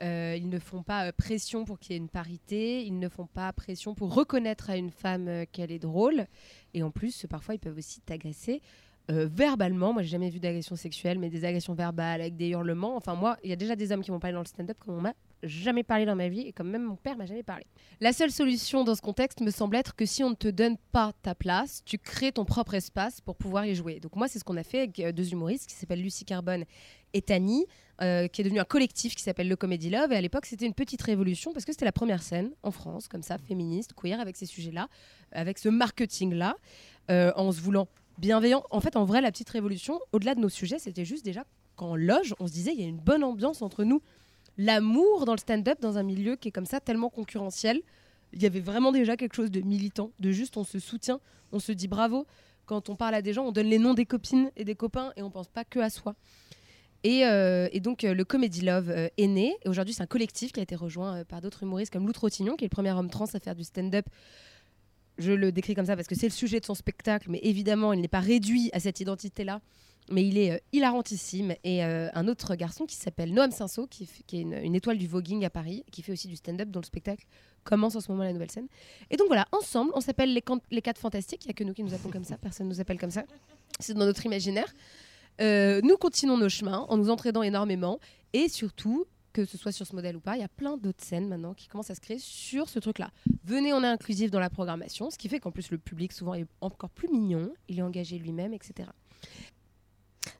[0.00, 2.84] Euh, ils ne font pas euh, pression pour qu'il y ait une parité.
[2.84, 6.26] Ils ne font pas pression pour reconnaître à une femme euh, qu'elle est drôle.
[6.74, 8.62] Et en plus, parfois, ils peuvent aussi t'agresser
[9.10, 9.94] verbalement.
[9.94, 12.94] Moi, j'ai jamais vu d'agression sexuelle, mais des agressions verbales avec des hurlements.
[12.94, 14.96] Enfin, moi, il y a déjà des hommes qui m'ont parlé dans le stand-up comme
[14.96, 17.64] on m'a jamais parlé dans ma vie et comme même mon père m'a jamais parlé.
[18.02, 20.76] La seule solution dans ce contexte me semble être que si on ne te donne
[20.92, 23.98] pas ta place, tu crées ton propre espace pour pouvoir y jouer.
[23.98, 26.66] Donc moi, c'est ce qu'on a fait avec deux humoristes qui s'appellent Lucie Carbone
[27.14, 27.64] et Tani,
[28.00, 30.12] euh, qui est devenu un collectif qui s'appelle le Comedy Love.
[30.12, 33.08] Et à l'époque, c'était une petite révolution parce que c'était la première scène en France,
[33.08, 34.88] comme ça, féministe, queer, avec ces sujets-là,
[35.32, 36.56] avec ce marketing-là,
[37.10, 38.64] euh, en se voulant bienveillant.
[38.70, 41.44] En fait, en vrai, la petite révolution, au-delà de nos sujets, c'était juste déjà
[41.76, 44.02] qu'en loge, on se disait il y a une bonne ambiance entre nous.
[44.58, 47.82] L'amour dans le stand-up, dans un milieu qui est comme ça, tellement concurrentiel,
[48.32, 51.20] il y avait vraiment déjà quelque chose de militant, de juste on se soutient,
[51.52, 52.26] on se dit bravo.
[52.66, 55.12] Quand on parle à des gens, on donne les noms des copines et des copains
[55.16, 56.14] et on pense pas que à soi.
[57.04, 59.56] Et, euh, et donc euh, le Comedy Love euh, est né.
[59.64, 62.56] Et aujourd'hui, c'est un collectif qui a été rejoint par d'autres humoristes comme Lou Trottignon,
[62.56, 64.06] qui est le premier homme trans à faire du stand-up.
[65.18, 67.92] Je le décris comme ça parce que c'est le sujet de son spectacle, mais évidemment,
[67.92, 69.60] il n'est pas réduit à cette identité-là.
[70.10, 71.54] Mais il est hilarantissime.
[71.64, 75.50] Et un autre garçon qui s'appelle Noam Cinceau, qui, est une, étoile du voguing à
[75.50, 77.26] Paris, qui fait aussi du stand-up dont le spectacle
[77.62, 78.68] commence en ce moment la nouvelle scène.
[79.10, 81.44] Et donc voilà, ensemble, on s'appelle les, les quatre fantastiques.
[81.44, 83.10] Il n'y a que nous qui nous appelons comme ça, personne ne nous appelle comme
[83.10, 83.24] ça.
[83.80, 84.72] C'est dans notre imaginaire.
[85.40, 88.00] Euh, nous continuons nos chemins en nous entraînant énormément
[88.32, 91.04] et surtout que ce soit sur ce modèle ou pas, il y a plein d'autres
[91.04, 93.10] scènes maintenant qui commencent à se créer sur ce truc-là.
[93.44, 96.34] Venez, on est inclusif dans la programmation, ce qui fait qu'en plus le public souvent
[96.34, 98.88] est encore plus mignon, il est engagé lui-même, etc.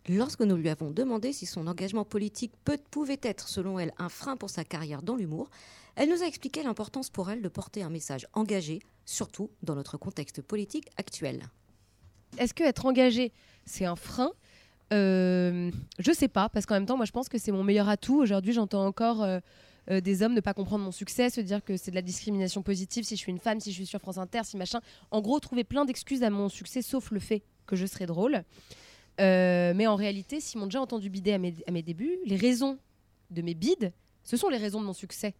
[0.08, 4.08] Lorsque nous lui avons demandé si son engagement politique peut, pouvait être, selon elle, un
[4.08, 5.48] frein pour sa carrière dans l'humour,
[5.94, 9.96] elle nous a expliqué l'importance pour elle de porter un message engagé, surtout dans notre
[9.96, 11.48] contexte politique actuel.
[12.38, 13.32] Est-ce que être engagé,
[13.64, 14.32] c'est un frein
[14.92, 17.88] Euh, Je sais pas, parce qu'en même temps, moi je pense que c'est mon meilleur
[17.88, 18.16] atout.
[18.16, 19.40] Aujourd'hui, j'entends encore euh,
[19.90, 22.62] euh, des hommes ne pas comprendre mon succès, se dire que c'est de la discrimination
[22.62, 24.80] positive si je suis une femme, si je suis sur France Inter, si machin.
[25.10, 28.44] En gros, trouver plein d'excuses à mon succès, sauf le fait que je serais drôle.
[29.20, 32.36] Euh, mais en réalité, s'ils m'ont déjà entendu bider à mes, à mes débuts, les
[32.36, 32.78] raisons
[33.30, 35.34] de mes bides, ce sont les raisons de mon succès.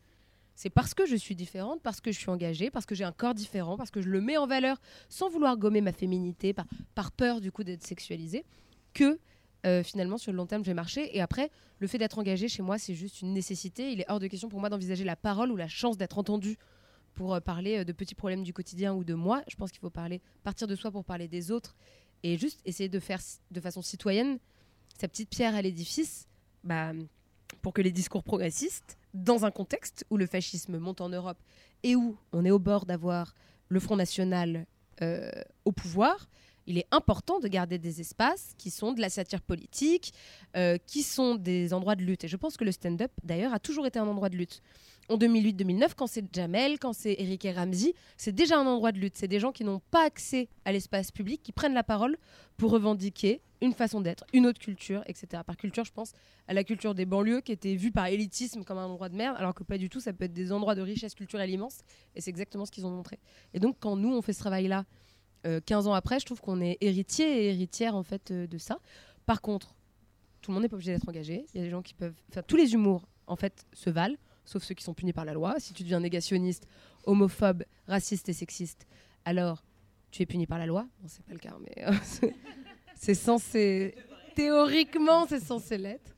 [0.55, 3.13] C'est parce que je suis différente, parce que je suis engagée, parce que j'ai un
[3.13, 6.67] corps différent, parce que je le mets en valeur sans vouloir gommer ma féminité, par,
[6.97, 8.45] par peur du coup d'être sexualisée,
[8.93, 9.21] que
[9.67, 11.17] euh, finalement sur le long terme je vais marcher.
[11.17, 13.93] Et après, le fait d'être engagée chez moi, c'est juste une nécessité.
[13.93, 16.57] Il est hors de question pour moi d'envisager la parole ou la chance d'être entendue
[17.15, 19.43] pour euh, parler euh, de petits problèmes du quotidien ou de moi.
[19.49, 21.77] Je pense qu'il faut parler, partir de soi pour parler des autres
[22.23, 24.39] et juste essayer de faire de façon citoyenne
[24.99, 26.29] sa petite pierre à l'édifice
[26.65, 26.93] bah,
[27.63, 31.39] pour que les discours progressistes, dans un contexte où le fascisme monte en Europe
[31.83, 33.35] et où on est au bord d'avoir
[33.69, 34.67] le Front National
[35.65, 36.29] au pouvoir,
[36.69, 40.13] il est important de garder des espaces qui sont de la satire politique,
[40.55, 42.25] euh, qui sont des endroits de lutte.
[42.25, 44.61] Et je pense que le stand-up, d'ailleurs, a toujours été un endroit de lutte.
[45.09, 48.99] En 2008-2009, quand c'est Jamel, quand c'est Eric et Ramsey, c'est déjà un endroit de
[48.99, 49.17] lutte.
[49.17, 52.19] C'est des gens qui n'ont pas accès à l'espace public, qui prennent la parole
[52.59, 55.43] pour revendiquer une façon d'être, une autre culture, etc.
[55.47, 56.13] Par culture, je pense
[56.47, 59.37] à la culture des banlieues qui était vue par élitisme comme un endroit de merde,
[59.39, 61.81] alors que pas du tout, ça peut être des endroits de richesse culturelle immense,
[62.15, 63.19] et c'est exactement ce qu'ils ont montré.
[63.55, 64.85] Et donc, quand nous, on fait ce travail-là,
[65.47, 68.59] euh, 15 ans après, je trouve qu'on est héritier et héritière en fait euh, de
[68.59, 68.79] ça.
[69.27, 69.75] Par contre,
[70.41, 71.45] tout le monde n'est pas obligé d'être engagé.
[71.55, 72.15] Il y a des gens qui peuvent.
[72.47, 75.57] Tous les humours, en fait, se valent, sauf ceux qui sont punis par la loi.
[75.59, 76.67] Si tu deviens négationniste,
[77.05, 78.87] homophobe, raciste et sexiste,
[79.25, 79.63] alors
[80.11, 80.87] tu es puni par la loi.
[81.01, 81.93] Bon, c'est pas le cas, mais euh,
[82.95, 83.95] c'est- censé.
[84.35, 86.15] Théoriquement, c'est censé l'être.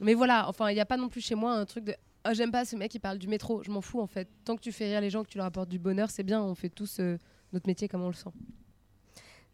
[0.00, 1.94] Mais voilà, enfin, il n'y a pas non plus chez moi un truc de.
[2.24, 3.62] Ah, j'aime pas ce mec qui parle du métro.
[3.62, 4.28] Je m'en fous, en fait.
[4.44, 6.42] Tant que tu fais rire les gens, que tu leur apportes du bonheur, c'est bien.
[6.42, 7.16] On fait tous euh,
[7.52, 8.30] notre métier comme on le sent.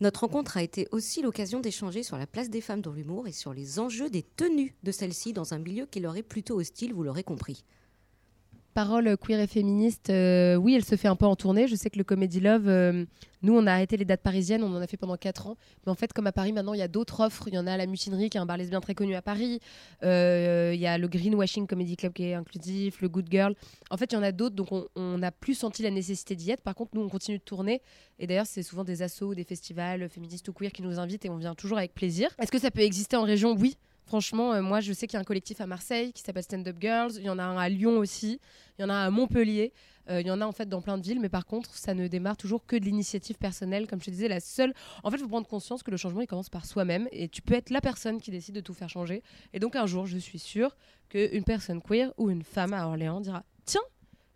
[0.01, 3.33] Notre rencontre a été aussi l'occasion d'échanger sur la place des femmes dans l'humour et
[3.33, 6.93] sur les enjeux des tenues de celles-ci dans un milieu qui leur est plutôt hostile,
[6.93, 7.65] vous l'aurez compris.
[8.75, 11.69] Parole queer et féministe, euh, oui, elle se fait un peu en tournée.
[11.69, 13.05] Je sais que le Comedy Love, euh,
[13.43, 15.57] nous, on a arrêté les dates parisiennes, on en a fait pendant 4 ans.
[15.87, 17.45] Mais en fait, comme à Paris, maintenant, il y a d'autres offres.
[17.47, 19.23] Il y en a à la Mutinerie, qui est un bar lesbien très connu à
[19.23, 19.61] Paris.
[20.03, 23.55] Euh, Il y a le Greenwashing Comedy Club qui est inclusif, le Good Girl.
[23.91, 26.51] En fait, il y en a d'autres, donc on- n'a plus senti la nécessité d'y
[26.51, 26.61] être.
[26.63, 27.81] Par contre, nous, on continue de tourner.
[28.19, 31.31] Et d'ailleurs, c'est souvent des assos des festivals féministes ou queer qui nous invitent et
[31.31, 32.29] on vient toujours avec plaisir.
[32.41, 33.55] Est-ce que ça peut exister en région?
[33.57, 33.77] Oui.
[34.07, 36.69] Franchement, euh, moi, je sais qu'il y a un collectif à Marseille qui s'appelle Stand
[36.69, 37.13] Up Girls.
[37.17, 38.41] Il y en a un à Lyon aussi.
[38.79, 39.73] Il y en a à Montpellier.
[40.11, 41.95] Euh, il y en a en fait dans plein de villes, mais par contre, ça
[41.95, 43.87] ne démarre toujours que de l'initiative personnelle.
[43.87, 44.75] Comme je te disais, la seule.
[45.03, 47.41] En fait, il faut prendre conscience que le changement, il commence par soi-même et tu
[47.41, 49.23] peux être la personne qui décide de tout faire changer.
[49.55, 50.77] Et donc, un jour, je suis sûre
[51.09, 53.81] qu'une personne queer ou une femme à Orléans dira Tiens,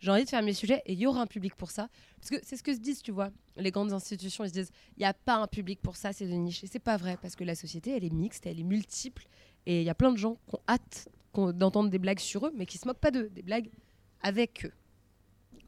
[0.01, 1.89] j'ai envie de faire mes sujets et il y aura un public pour ça.
[2.21, 3.31] Parce que c'est ce que se disent, tu vois.
[3.57, 6.27] Les grandes institutions, ils se disent Il n'y a pas un public pour ça, c'est
[6.27, 6.63] de niche.
[6.65, 9.27] Et c'est pas vrai parce que la société, elle est mixte, elle est multiple
[9.69, 11.09] et il y a plein de gens qui ont hâte
[11.53, 13.69] d'entendre des blagues sur eux, mais qui se moquent pas d'eux, des blagues
[14.23, 14.73] avec eux.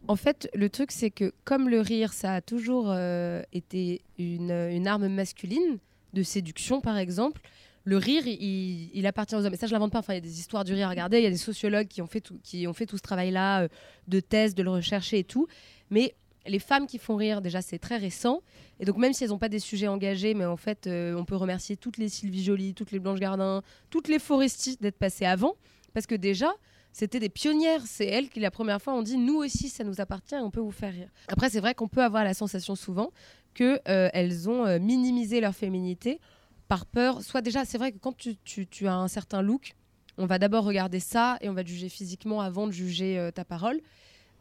[0.09, 4.89] En fait, le truc, c'est que comme le rire, ça a toujours euh, été une,
[4.89, 5.79] arme masculine,
[6.15, 7.43] de séduction par exemple,
[7.85, 9.55] le rire, il, appartient aux hommes.
[9.55, 9.99] Et ça, je l'invente pas.
[9.99, 11.19] Enfin, il y a des histoires du rire à regarder.
[11.19, 13.63] Il y a des sociologues qui ont fait tout, qui ont fait tout ce travail-là,
[13.63, 13.69] euh,
[14.07, 15.47] de thèse, de le rechercher et tout.
[15.91, 16.15] Mais
[16.51, 18.43] les femmes qui font rire, déjà, c'est très récent.
[18.79, 21.25] Et donc, même si elles n'ont pas des sujets engagés, mais en fait, euh, on
[21.25, 25.27] peut remercier toutes les Sylvie Joly, toutes les Blanche Gardin, toutes les Foresti d'être passées
[25.27, 25.55] avant.
[25.95, 26.53] Parce que déjà,
[26.93, 27.83] c'était des pionnières.
[27.87, 30.61] C'est elles qui, la première fois, ont dit nous aussi, ça nous appartient on peut
[30.61, 31.09] vous faire rire.
[31.29, 33.11] Après, c'est vrai qu'on peut avoir la sensation souvent
[33.55, 36.21] qu'elles ont euh, minimisé leur féminité
[36.69, 37.23] par peur.
[37.23, 39.73] Soit déjà, c'est vrai que quand tu, as un certain look,
[40.19, 43.31] on va d'abord regarder ça et on va te juger physiquement avant de juger euh,
[43.31, 43.81] ta parole.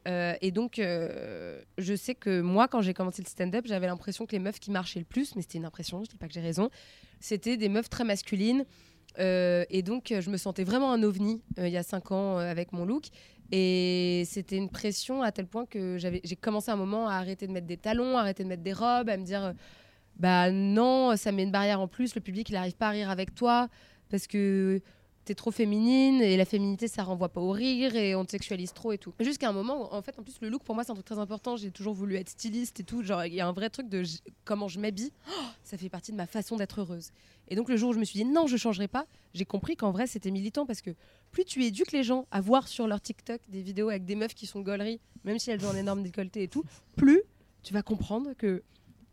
[0.10, 4.26] Euh, et donc, euh, je sais que moi, quand j'ai commencé le stand-up, j'avais l'impression
[4.26, 6.34] que les meufs qui marchaient le plus, mais c'était une impression, je dis pas que
[6.34, 6.70] j'ai raison,
[7.20, 8.66] c'était des meufs très masculines.
[9.20, 12.74] Euh, et donc, je me sentais vraiment un ovni il y a cinq ans avec
[12.74, 13.06] mon look.
[13.52, 17.52] Et c'était une pression à tel point que j'ai commencé un moment à arrêter de
[17.52, 19.54] mettre des talons, à arrêter de mettre des robes, à me dire,
[20.18, 23.10] bah non, ça met une barrière en plus, le public il n'arrive pas à rire
[23.10, 23.68] avec toi
[24.10, 24.82] parce que
[25.30, 28.74] t'es trop féminine et la féminité ça renvoie pas au rire et on te sexualise
[28.74, 29.14] trop et tout.
[29.20, 31.20] Jusqu'à un moment, en fait, en plus le look pour moi c'est un truc très
[31.20, 31.56] important.
[31.56, 33.04] J'ai toujours voulu être styliste et tout.
[33.04, 34.02] Genre il y a un vrai truc de
[34.44, 35.12] comment je m'habille.
[35.30, 37.12] Oh, ça fait partie de ma façon d'être heureuse.
[37.48, 39.76] Et donc le jour où je me suis dit non, je changerai pas, j'ai compris
[39.76, 40.96] qu'en vrai c'était militant parce que
[41.30, 44.34] plus tu éduques les gens à voir sur leur TikTok des vidéos avec des meufs
[44.34, 46.64] qui sont gauleries, même si elles ont un énorme décolleté et tout,
[46.96, 47.22] plus
[47.62, 48.64] tu vas comprendre que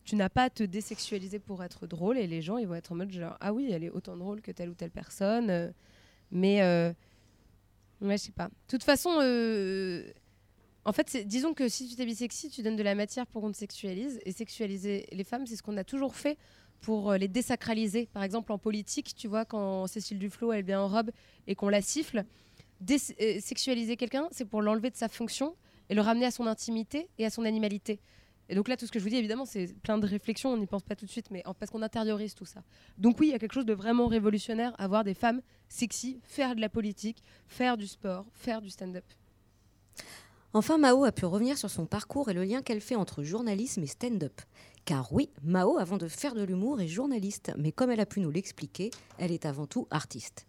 [0.06, 2.92] tu n'as pas à te désexualiser pour être drôle et les gens ils vont être
[2.92, 5.68] en mode genre ah oui elle est autant drôle que telle ou telle personne euh,
[6.30, 6.92] mais euh,
[8.00, 8.48] ouais je sais pas.
[8.48, 10.10] De toute façon euh,
[10.84, 13.52] en fait disons que si tu t'habilles sexy tu donnes de la matière pour qu'on
[13.52, 14.18] te sexualise.
[14.24, 16.38] Et sexualiser les femmes c'est ce qu'on a toujours fait
[16.80, 18.08] pour euh, les désacraliser.
[18.12, 21.10] Par exemple en politique tu vois quand Cécile Duflot elle vient en robe
[21.46, 22.24] et qu'on la siffle
[22.80, 25.56] Dés- euh, sexualiser quelqu'un c'est pour l'enlever de sa fonction
[25.88, 28.00] et le ramener à son intimité et à son animalité
[28.48, 30.56] et donc là, tout ce que je vous dis, évidemment, c'est plein de réflexions, on
[30.56, 32.62] n'y pense pas tout de suite, mais en- parce qu'on intériorise tout ça.
[32.98, 36.20] Donc oui, il y a quelque chose de vraiment révolutionnaire à voir des femmes sexy
[36.22, 39.04] faire de la politique, faire du sport, faire du stand-up.
[40.52, 43.82] Enfin, Mao a pu revenir sur son parcours et le lien qu'elle fait entre journalisme
[43.82, 44.40] et stand-up.
[44.84, 48.20] Car oui, Mao, avant de faire de l'humour, est journaliste, mais comme elle a pu
[48.20, 50.46] nous l'expliquer, elle est avant tout artiste.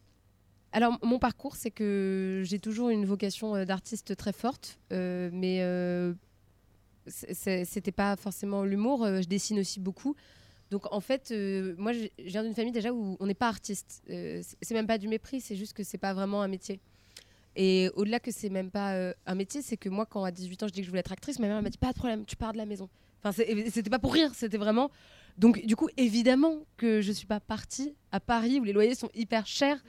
[0.71, 5.62] Alors, mon parcours, c'est que j'ai toujours une vocation euh, d'artiste très forte, euh, mais
[5.63, 6.13] euh,
[7.08, 9.04] c'était pas forcément l'humour.
[9.04, 10.15] euh, je dessine aussi beaucoup.
[10.72, 14.04] Donc, en fait, euh, moi, je viens d'une famille déjà où on n'est pas artiste.
[14.10, 16.80] Euh, c'est- même pas du mépris, c'est juste que c'est pas vraiment un métier.
[17.56, 20.67] Et au-delà que c'est même pas un métier, c'est que moi, quand à 18 ans,
[20.67, 22.36] je dis que je voulais être actrice, ma mère m'a dit pas de problème, tu
[22.36, 22.88] pars de la maison.
[23.24, 23.32] Enfin,
[23.72, 24.91] c'était pas pour rire, c'était vraiment.
[25.39, 29.10] Donc, du coup, évidemment que je suis pas partie à Paris où les loyers sont
[29.15, 29.84] hyper chers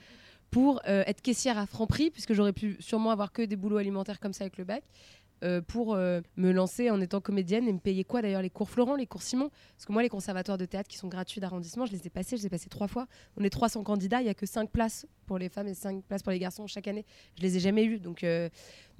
[0.50, 4.32] pour être caissière à Franprix, puisque j'aurais pu sûrement avoir que des boulots alimentaires comme
[4.32, 4.82] ça avec le bac,
[5.44, 8.68] euh, pour euh, me lancer en étant comédienne et me payer quoi d'ailleurs Les cours
[8.68, 9.50] Florent, les cours Simon?
[9.76, 12.36] Parce que moi, les conservatoires de théâtre qui sont gratuits d'arrondissement, je les ai passés,
[12.36, 13.06] je les ai passés trois fois.
[13.36, 16.02] On est 300 candidats, il n'y a que 5 places pour les femmes et 5
[16.04, 17.04] places pour les garçons chaque année.
[17.36, 17.98] Je les ai jamais.
[17.98, 18.48] Donc, euh,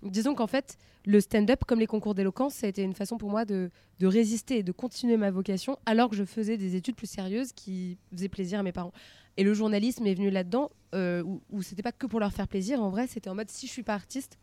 [0.03, 3.31] disons qu'en fait, le stand-up, comme les concours d'éloquence, ça a été une façon pour
[3.31, 3.71] moi de,
[4.01, 7.99] résister et de continuer ma vocation, alors que je faisais des études plus sérieuses qui
[8.13, 8.93] faisaient plaisir à mes parents.
[9.37, 12.81] Et le journalisme est venu là-dedans, où, où c'était pas que pour leur faire plaisir.
[12.81, 14.39] En vrai, c'était en mode si je suis pas artiste,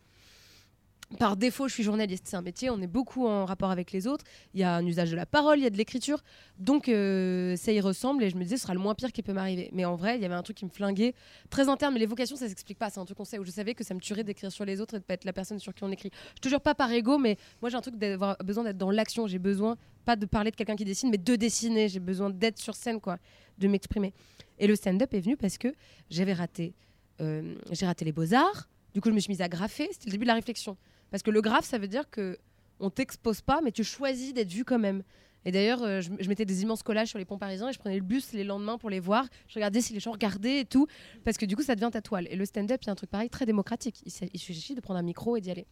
[1.18, 2.24] par défaut, je suis journaliste.
[2.26, 4.24] C'est un métier, on est beaucoup en rapport avec les autres.
[4.54, 6.22] Il y a un usage de la parole, il y a de l'écriture.
[6.58, 8.24] Donc, euh, ça y ressemble.
[8.24, 9.70] Et je me disais, ce sera le moins pire qui peut m'arriver.
[9.72, 11.14] Mais en vrai, il y avait un truc qui me flinguait.
[11.48, 12.90] Très interne, mais les vocations, ça s'explique pas.
[12.90, 14.80] C'est un truc qu'on sait, où je savais que ça me tuerait d'écrire sur les
[14.80, 16.10] autres et de pas être la personne sur qui on écrit.
[16.34, 18.90] Je te jure pas par ego, mais moi, j'ai un truc d'avoir besoin d'être dans
[18.90, 19.28] l'action.
[19.28, 21.88] J'ai besoin, pas de parler de quelqu'un qui dessine, mais de dessiner.
[21.88, 23.18] J'ai besoin d'être sur scène, quoi,
[23.58, 24.12] de m'exprimer.
[24.58, 25.68] Et le stand-up est venu parce que
[26.10, 26.74] j'avais raté.
[27.20, 28.68] euh, j'ai raté les beaux-arts.
[28.92, 29.88] Du coup, je me suis mise à graffer.
[29.92, 30.76] C'était le début de la réflexion.
[31.10, 32.38] Parce que le graphe, ça veut dire que
[32.80, 35.02] on t'expose pas, mais tu choisis d'être vu quand même.
[35.46, 37.94] Et d'ailleurs, euh, je, mettais des immenses collages sur les ponts parisiens et je prenais
[37.94, 39.26] le bus les lendemains pour les voir.
[39.46, 40.88] Je regardais si les gens regardaient et tout,
[41.24, 42.26] parce que du coup, ça devient ta toile.
[42.30, 44.02] Et le stand-up, il y a un truc pareil, très démocratique.
[44.04, 45.68] Il, suffit de prendre un micro et d'y aller.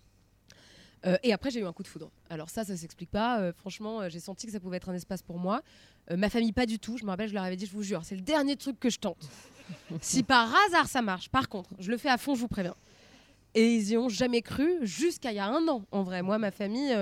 [1.06, 2.12] Euh, et après, j'ai eu un coup de foudre.
[2.30, 3.40] Alors ça, ça s'explique pas.
[3.40, 5.60] Euh, franchement, j'ai senti que ça pouvait être un espace pour moi.
[6.08, 6.96] Ma famille, pas du tout.
[6.96, 8.90] Je me rappelle, je leur avais dit, je vous jure, c'est le dernier truc que
[8.90, 9.28] je tente.
[10.00, 12.76] si par hasard ça marche, par contre, je le fais à fond, je vous préviens.
[13.54, 16.22] Et ils y ont jamais cru jusqu'à il y a un an, en vrai.
[16.22, 16.92] Moi, ma famille,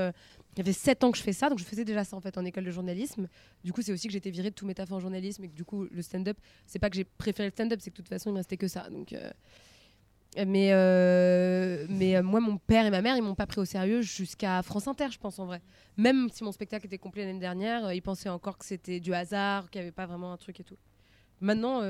[0.55, 2.21] il y avait sept ans que je fais ça, donc je faisais déjà ça en
[2.21, 3.27] fait en école de journalisme.
[3.65, 5.65] Du coup, c'est aussi que j'étais virée de tous mes en journalisme et que du
[5.65, 6.37] coup, le stand-up,
[6.67, 8.59] c'est pas que j'ai préféré le stand-up, c'est que de toute façon, il me restait
[8.59, 8.91] que ça.
[8.91, 9.31] Donc, euh,
[10.47, 13.65] mais euh, mais euh, moi, mon père et ma mère, ils m'ont pas pris au
[13.65, 15.63] sérieux jusqu'à France Inter, je pense en vrai.
[15.97, 19.71] Même si mon spectacle était complet l'année dernière, ils pensaient encore que c'était du hasard,
[19.71, 20.77] qu'il y avait pas vraiment un truc et tout.
[21.41, 21.83] Maintenant,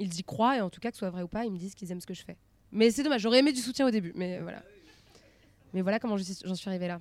[0.00, 1.58] ils y croient et en tout cas, que ce soit vrai ou pas, ils me
[1.58, 2.36] disent qu'ils aiment ce que je fais.
[2.72, 4.62] Mais c'est dommage, j'aurais aimé du soutien au début, mais voilà.
[5.72, 7.00] Mais voilà comment j'en suis arrivée là.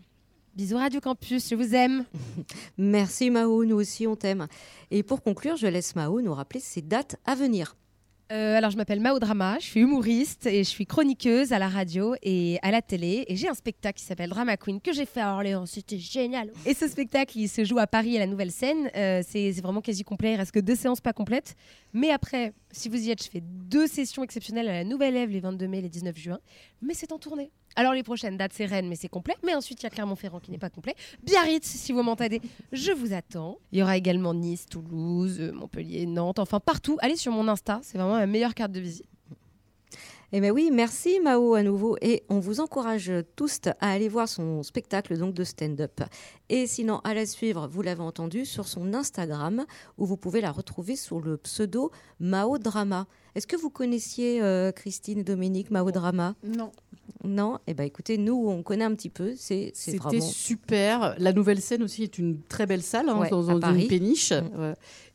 [0.55, 2.05] Bisous Radio Campus, je vous aime.
[2.77, 4.47] Merci Mao, nous aussi on t'aime.
[4.91, 7.75] Et pour conclure, je laisse Mao nous rappeler ses dates à venir.
[8.33, 11.67] Euh, alors, je m'appelle Mao Drama, je suis humoriste et je suis chroniqueuse à la
[11.67, 13.25] radio et à la télé.
[13.27, 16.49] Et j'ai un spectacle qui s'appelle Drama Queen que j'ai fait à Orléans, c'était génial.
[16.65, 18.89] Et ce spectacle, il se joue à Paris à la Nouvelle Scène.
[18.95, 21.55] Euh, c'est vraiment quasi complet, il reste que deux séances pas complètes.
[21.93, 25.29] Mais après, si vous y êtes, je fais deux sessions exceptionnelles à la Nouvelle Ève
[25.29, 26.39] les 22 mai et les 19 juin.
[26.81, 27.51] Mais c'est en tournée.
[27.75, 29.35] Alors, les prochaines dates, c'est Rennes, mais c'est complet.
[29.43, 30.95] Mais ensuite, il y a Clermont-Ferrand qui n'est pas complet.
[31.23, 33.57] Biarritz, si vous m'entendez, je vous attends.
[33.71, 36.97] Il y aura également Nice, Toulouse, euh, Montpellier, Nantes, enfin partout.
[37.01, 39.07] Allez sur mon Insta, c'est vraiment ma meilleure carte de visite.
[40.35, 44.27] Eh bien oui, merci Mao à nouveau et on vous encourage tous à aller voir
[44.27, 46.01] son spectacle donc de stand-up.
[46.49, 49.63] Et sinon, à la suivre, vous l'avez entendu, sur son Instagram
[49.99, 53.05] où vous pouvez la retrouver sous le pseudo Mao Drama.
[53.35, 56.33] Est-ce que vous connaissiez euh, Christine et Dominique Mao Drama?
[56.43, 56.71] Non.
[57.23, 57.59] Non?
[57.67, 60.19] Eh bien écoutez, nous on connaît un petit peu, c'est C'était vraiment...
[60.19, 61.13] super.
[61.19, 64.31] La nouvelle scène aussi est une très belle salle hein, Ouais, dans, une péniche.
[64.31, 64.59] Mm.
[64.59, 64.73] Ouais.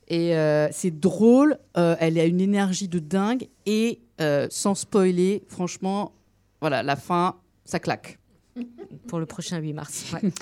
[0.09, 1.59] Et euh, c'est drôle.
[1.77, 6.13] euh, elle a une énergie de dingue et euh, sans spoiler, franchement,
[6.61, 8.19] voilà, la fin, ça claque.
[9.09, 10.05] pour le prochain 8 mars.
[10.13, 10.31] ouais.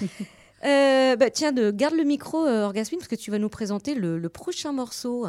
[0.65, 3.95] Euh, bah, tiens, de, garde le micro, euh, Orgasmine, parce que tu vas nous présenter
[3.95, 5.27] le, le prochain morceau.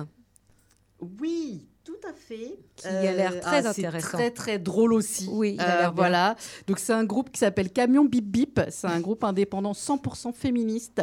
[1.21, 2.59] Oui, tout à fait.
[2.75, 4.17] Qui a l'air très ah, intéressant.
[4.17, 5.29] Très très drôle aussi.
[5.31, 6.35] Oui, il a Euh, voilà.
[6.67, 8.59] Donc c'est un groupe qui s'appelle Camion Bip Bip.
[8.69, 11.01] C'est un groupe indépendant 100% féministe.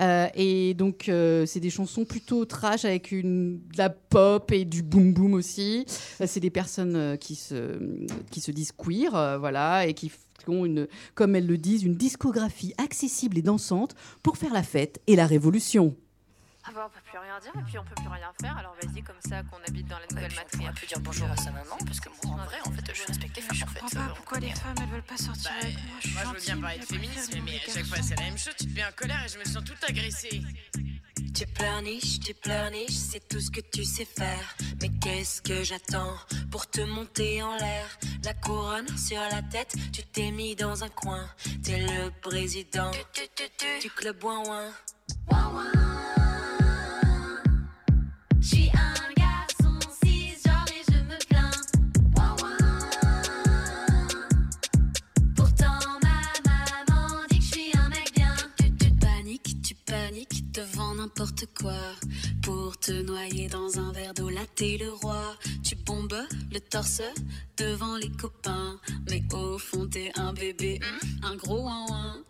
[0.00, 4.64] Euh, et donc euh, c'est des chansons plutôt trash avec une de la pop et
[4.64, 5.86] du boom boom aussi.
[6.20, 7.78] Euh, c'est des personnes euh, qui se
[8.32, 10.10] qui se disent queer, euh, voilà, et qui
[10.48, 15.00] ont une, comme elles le disent, une discographie accessible et dansante pour faire la fête
[15.06, 15.94] et la révolution.
[16.66, 18.74] Ah bah on peut plus rien dire et puis on peut plus rien faire alors
[18.80, 20.80] vas-y comme ça qu'on habite dans la nouvelle On matriarche.
[20.80, 23.36] peut dire bonjour à sa maman, parce que moi, en vrai, en fait, je respecte
[23.36, 23.56] les femmes.
[23.56, 25.74] Je en fait, comprends euh, pas pourquoi les femmes elles veulent pas sortir Bah, avec
[25.74, 25.96] moi.
[26.00, 28.16] Je suis moi, je veux bien parler de mais féminisme, mais à chaque fois c'est
[28.16, 28.54] la même chose.
[28.58, 30.42] Tu te mets en colère et je me sens tout agressée.
[31.34, 34.54] Tu pleurniches, tu pleurniches, c'est tout ce que tu sais faire.
[34.80, 36.14] Mais qu'est-ce que j'attends
[36.50, 37.86] pour te monter en l'air?
[38.24, 41.28] La couronne sur la tête, tu t'es mis dans un coin.
[41.62, 42.90] T'es le président
[43.82, 44.72] du club ouin ouin.
[48.44, 51.50] J'suis un garçon cisgenre et je me plains.
[55.34, 58.34] Pourtant ma maman dit que je suis un mec bien.
[58.58, 61.80] Tu, tu paniques, tu paniques devant n'importe quoi.
[62.42, 65.36] Pour te noyer dans un verre d'eau, là t'es le roi.
[65.62, 67.00] Tu bombes le torse
[67.56, 68.78] devant les copains.
[69.08, 70.80] Mais au fond t'es un bébé,
[71.22, 72.24] un gros ouin ouin.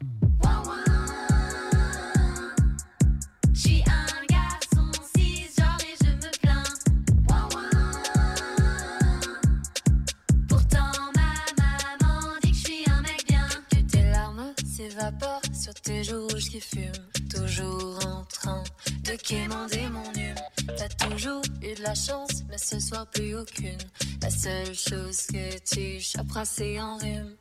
[17.31, 18.63] Toujours en train
[19.03, 20.37] de quémander mon hume.
[20.79, 23.79] T'as toujours eu de la chance, mais ce soir plus aucune.
[24.23, 27.35] La seule chose que tu choperas, c'est en rhume.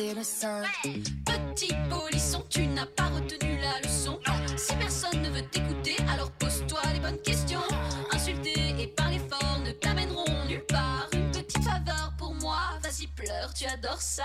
[0.00, 0.62] Le sein.
[0.82, 4.18] Petit polisson, tu n'as pas retenu la leçon.
[4.56, 7.60] Si personne ne veut t'écouter, alors pose-toi les bonnes questions.
[8.10, 11.08] Insulter et parler fort ne t'amèneront nulle part.
[11.12, 14.24] Une petite faveur pour moi, vas-y pleure, tu adores ça.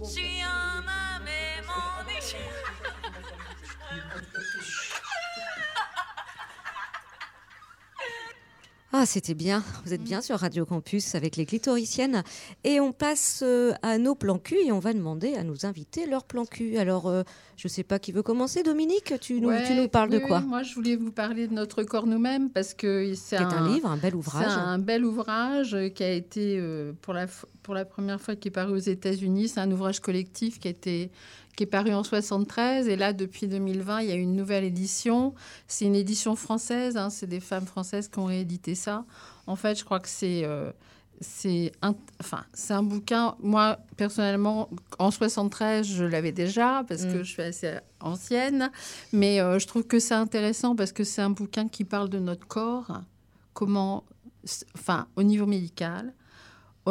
[0.00, 0.37] Ouin.
[9.00, 9.62] Ah, c'était bien.
[9.84, 12.24] Vous êtes bien sur Radio Campus avec les clitoriciennes.
[12.64, 16.04] Et on passe euh, à nos plans cul et on va demander à nos invités
[16.04, 16.78] leur plan cul.
[16.78, 17.22] Alors, euh,
[17.56, 18.64] je ne sais pas qui veut commencer.
[18.64, 21.46] Dominique, tu nous, Ouais, tu nous parles de quoi oui, Moi, je voulais vous parler
[21.46, 24.46] de Notre corps nous-mêmes parce que c'est un livre, un bel C'est ouvrage.
[24.48, 27.28] un bel ouvrage qui a été, euh, pour, la,
[27.62, 29.46] pour la première fois, qui est paru aux États-Unis.
[29.46, 31.12] C'est un ouvrage collectif qui, a été,
[31.58, 32.86] qui est paru en 73.
[32.86, 35.34] Et là, depuis 2020, il y a une nouvelle édition.
[35.66, 36.96] C'est une édition française.
[36.96, 39.04] hein, c'est des femmes françaises qui ont réédité ça.
[39.48, 40.44] En fait, je crois que c'est...
[40.44, 40.70] euh,
[41.20, 47.18] c'est un, enfin, c'est un bouquin, moi, personnellement, en 73, je l'avais déjà, parce que
[47.18, 47.24] Mm.
[47.24, 48.70] je suis assez ancienne.
[49.12, 52.20] Mais euh, je trouve que c'est intéressant parce que c'est un bouquin qui parle de
[52.20, 53.00] notre corps,
[53.52, 54.04] comment,
[54.76, 56.14] enfin, au niveau médical,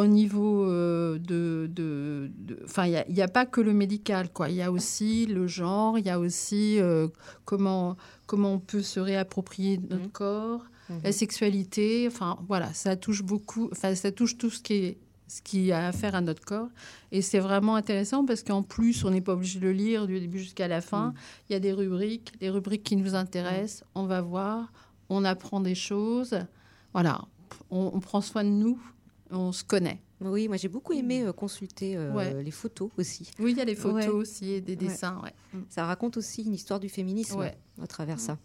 [0.02, 4.48] au niveau euh, de, de, de- enfin, il n'y a, pas que le médical, quoi.
[4.48, 7.08] Il y a aussi le genre, il y a aussi euh,
[7.44, 7.96] comment,
[8.26, 10.10] comment on peut se réapproprier notre Mhm.
[10.10, 11.00] corps, Mhm.
[11.04, 12.06] la sexualité.
[12.06, 13.68] Enfin, voilà, ça touche beaucoup.
[13.72, 14.98] Enfin, ça touche tout ce qui est
[15.30, 16.68] ce qui a affaire à notre corps.
[17.12, 20.18] Et c'est vraiment intéressant parce qu'en plus, on n'est pas obligé de le lire du
[20.20, 21.12] début jusqu'à la fin.
[21.48, 23.84] Il y a des rubriques, des rubriques qui nous intéressent.
[23.94, 24.72] On va voir,
[25.10, 26.34] on apprend des choses.
[26.94, 27.20] Voilà,
[27.70, 28.78] on, on prend soin de nous,
[29.30, 30.00] on se connaît.
[30.20, 32.42] Oui, moi j'ai beaucoup aimé euh, consulter euh, Ouais.
[32.42, 33.30] les photos aussi.
[33.38, 34.08] Oui, il y a des photos Ouais.
[34.08, 35.20] aussi et des dessins.
[35.22, 35.32] ouais.
[35.54, 35.58] Mm.
[35.68, 37.56] Ça raconte aussi une histoire du féminisme Ouais.
[37.82, 38.38] à travers ça.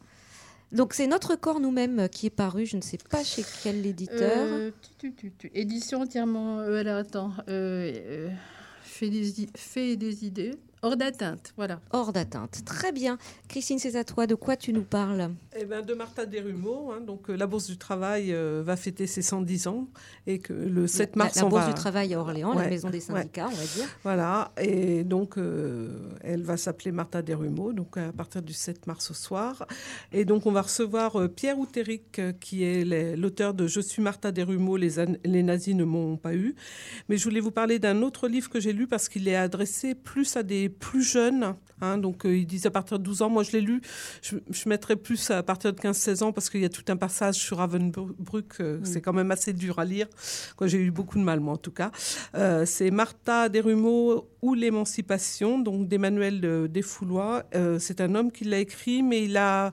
[0.71, 3.85] Donc c'est Notre corps nous-mêmes euh, qui est paru, je ne sais pas chez quel
[3.85, 4.19] éditeur.
[4.37, 5.51] Euh, tu, tu, tu, tu.
[5.53, 6.59] Édition entièrement.
[6.59, 7.31] euh, alors attends.
[7.47, 8.29] Euh, euh,
[8.81, 10.55] fait, des, fait des idées.
[10.83, 11.53] Hors d'atteinte.
[11.55, 11.79] Voilà.
[11.91, 12.61] Hors d'atteinte.
[12.65, 13.17] Très bien.
[13.47, 14.27] Christine, c'est à toi.
[14.27, 15.31] De quoi tu nous parles?
[15.57, 16.91] Eh ben, de Martha Desrumeaux.
[16.91, 19.87] hein, donc, euh, la Bourse du Travail euh, va fêter ses 110 ans
[20.27, 21.69] et que le 7 La- mars, la, on Bourse va...
[21.69, 23.01] du Travail à Orléans, la maison des ouais.
[23.21, 23.87] syndicats, on va dire.
[24.03, 25.87] Voilà, et donc euh,
[26.21, 29.65] elle va s'appeler Martha Desrumeaux, donc à partir du 7 mars au soir.
[30.11, 34.33] Et donc on va recevoir euh, Pierre Outéric, qui est l'auteur de Je suis Martha
[34.33, 36.55] Desrumeaux, les, les nazis ne m'ont pas eu.
[37.07, 39.95] Mais je voulais vous parler d'un autre livre que j'ai lu parce qu'il est adressé
[39.95, 41.55] plus à des plus jeunes.
[41.81, 41.97] hein.
[41.97, 43.29] donc euh, ils disent à partir de 12 ans.
[43.29, 43.81] Moi je l'ai lu,
[44.21, 46.97] je, je mettrais plus à partir de 15-16 ans parce qu'il y a tout un
[46.97, 48.59] passage sur Ravensbrück.
[48.59, 50.07] euh, C'est quand même assez dur à lire.
[50.55, 51.91] Quoi, J'ai eu beaucoup de mal, moi en tout cas.
[52.35, 57.43] Euh, c'est Martha Desrumeaux ou l'émancipation, donc d'Emmanuel Desfoulois.
[57.79, 59.71] C'est un homme qui l'a écrit, mais il a,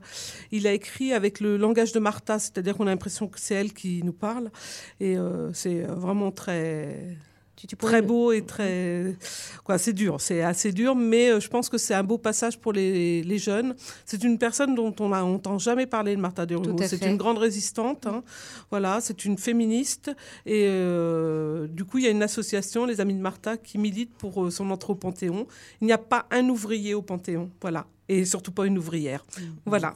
[0.51, 3.73] il a écrit avec le langage de Martha, c'est-à-dire qu'on a l'impression que c'est elle
[3.73, 4.49] qui nous parle.
[5.01, 5.17] Et
[5.53, 7.17] c'est vraiment très,
[7.61, 9.15] Tu, tu pourrais très beau et très.
[9.63, 12.57] Quoi, c'est dur, c'est assez dur, mais euh, je pense que c'est un beau passage
[12.57, 13.75] pour les, les jeunes.
[14.03, 17.37] C'est une personne dont on n'a entend jamais parler de Martha à C'est une grande
[17.37, 18.07] résistante.
[18.07, 18.23] hein.
[18.71, 20.09] Voilà, c'est une féministe.
[20.47, 24.11] Et euh, du coup, il y a une association, les Amis de Martha, qui milite
[24.17, 25.45] pour euh, son entrée au Panthéon.
[25.81, 27.51] Il n'y a pas un ouvrier au Panthéon.
[27.61, 27.85] Voilà.
[28.09, 29.25] Et surtout pas une ouvrière.
[29.65, 29.95] Voilà.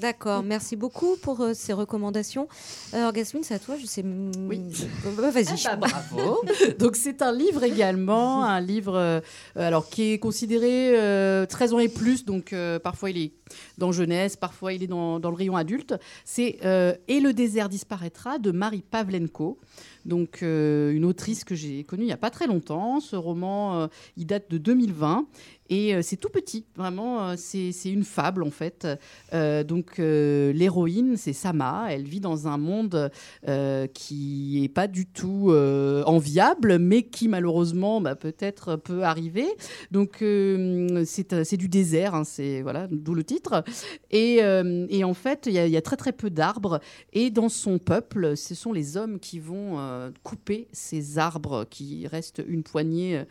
[0.00, 2.48] D'accord, merci beaucoup pour euh, ces recommandations.
[2.92, 4.04] Alors, Gasmine, c'est à toi, je sais.
[4.48, 4.60] Oui.
[5.06, 5.62] Euh, Vas-y.
[5.66, 6.42] Ah bah, bravo.
[6.78, 9.20] Donc c'est un livre également, un livre euh,
[9.54, 12.24] alors qui est considéré euh, 13 ans et plus.
[12.24, 13.32] Donc euh, parfois il est
[13.78, 15.94] dans jeunesse, parfois il est dans, dans le rayon adulte.
[16.24, 19.58] C'est euh, Et le désert disparaîtra de Marie Pavlenko.
[20.04, 23.00] Donc euh, une autrice que j'ai connue il n'y a pas très longtemps.
[23.00, 23.86] Ce roman, euh,
[24.16, 25.26] il date de 2020.
[25.72, 28.86] Et euh, c'est tout petit, vraiment, euh, c'est une fable en fait.
[29.32, 33.10] Euh, donc l'héroïne, c'est Sama, elle vit dans un monde
[33.94, 35.52] qui qui est pas du tout
[36.06, 39.46] enviable, mais qui malheureusement bah, peut-être peut arriver.
[39.92, 43.62] Donc c'est du désert, hein, c'est voilà, d'où le titre.
[44.10, 44.40] Et,
[44.90, 46.80] et en fait, il y, a- très très peu d'arbres.
[47.12, 49.78] Et dans son peuple, ce sont les hommes qui vont
[50.24, 53.22] couper ces arbres qui restent une poignée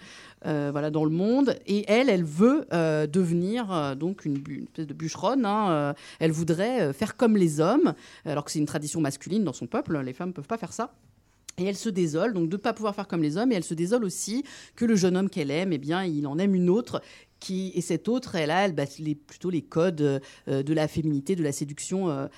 [0.45, 1.55] voilà, dans le monde.
[1.67, 5.45] Et elle, elle veut euh, devenir euh, donc une, espèce de bûcheronne.
[5.45, 7.93] hein, euh, elle voudrait faire comme les hommes,
[8.25, 9.99] alors que c'est une tradition masculine dans son peuple.
[9.99, 10.93] Les femmes ne peuvent pas faire ça.
[11.57, 13.51] Et elle se désole, donc de ne pas pouvoir faire comme les hommes.
[13.51, 14.43] Et elle se désole aussi
[14.75, 17.01] que le jeune homme qu'elle aime, eh bien, il en aime une autre.
[17.39, 18.84] Qui, et cette autre, elle a elle, bah,
[19.25, 22.29] plutôt les codes de la féminité, de la séduction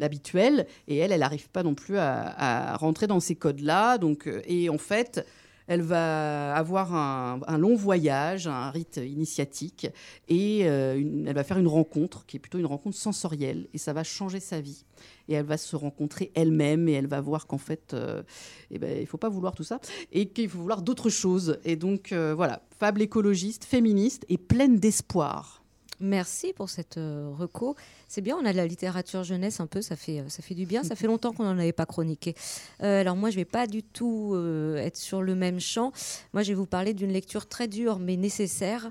[0.00, 0.66] habituelle.
[0.88, 3.98] Et elle, elle n'arrive pas non plus à, à rentrer dans ces codes-là.
[3.98, 5.26] Donc, et en fait,
[5.66, 9.88] elle va avoir un, long voyage, un rite initiatique,
[10.28, 13.92] et euh, elle va faire une rencontre qui est plutôt une rencontre sensorielle, et ça
[13.92, 14.84] va changer sa vie.
[15.28, 18.22] Et elle va se rencontrer elle-même, et elle va voir qu'en fait, euh,
[18.70, 19.80] eh ben, il ne faut pas vouloir tout ça,
[20.12, 21.58] et qu'il faut vouloir d'autres choses.
[21.64, 25.65] Et donc, euh, voilà, fable écologiste, féministe, et pleine d'espoir.
[26.00, 27.74] Merci pour cette euh, reco.
[28.08, 30.54] C'est bien, on a de la littérature jeunesse un peu, ça fait, euh, ça fait
[30.54, 30.82] du bien.
[30.82, 32.34] Ça fait longtemps qu'on n'en avait pas chroniqué.
[32.82, 35.92] Euh, alors moi, je vais pas du tout euh, être sur le même champ.
[36.34, 38.90] Moi, je vais vous parler d'une lecture très dure mais nécessaire.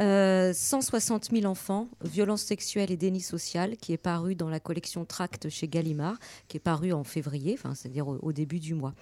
[0.00, 5.04] Euh, 160 000 enfants, violences sexuelles et déni social, qui est paru dans la collection
[5.04, 8.94] Tract chez Gallimard, qui est paru en février, c'est-à-dire au, début du mois.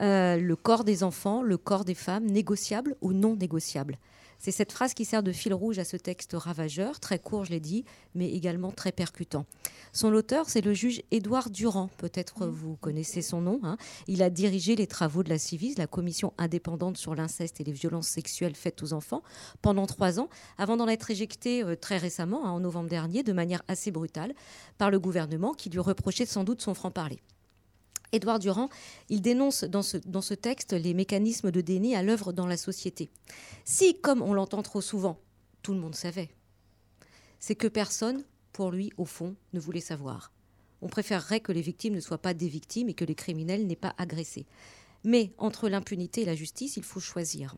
[0.00, 3.96] Le corps des enfants, le corps des femmes, négociable ou non négociable?
[4.38, 7.50] C'est cette phrase qui sert de fil rouge à ce texte ravageur, très court, je
[7.50, 7.84] l'ai dit,
[8.14, 9.46] mais également très percutant.
[9.92, 11.90] Son auteur, c'est le juge Édouard Durand.
[11.98, 13.58] Peut-être vous connaissez son nom.
[13.64, 13.76] hein.
[14.06, 17.72] Il a dirigé les travaux de la CIVIS, la commission indépendante sur l'inceste et les
[17.72, 19.22] violences sexuelles faites aux enfants,
[19.60, 23.32] pendant trois ans, avant d'en être éjecté euh, très récemment, hein, en novembre dernier, de
[23.32, 24.34] manière assez brutale,
[24.78, 27.20] par le gouvernement qui lui reprochait sans doute son franc-parler.
[28.12, 28.68] Édouard Durand,
[29.08, 33.10] il dénonce dans ce, dans texte les mécanismes de déni à l'œuvre dans la société.
[33.64, 35.18] Si, comme on l'entend trop souvent,
[35.62, 36.30] tout le monde savait,
[37.38, 40.32] c'est que personne, pour lui, au fond, ne voulait savoir.
[40.80, 43.76] On préférerait que les victimes ne soient pas des victimes et que les criminels n'aient
[43.76, 44.46] pas agressé.
[45.04, 47.56] Mais entre l'impunité et la justice, il faut choisir.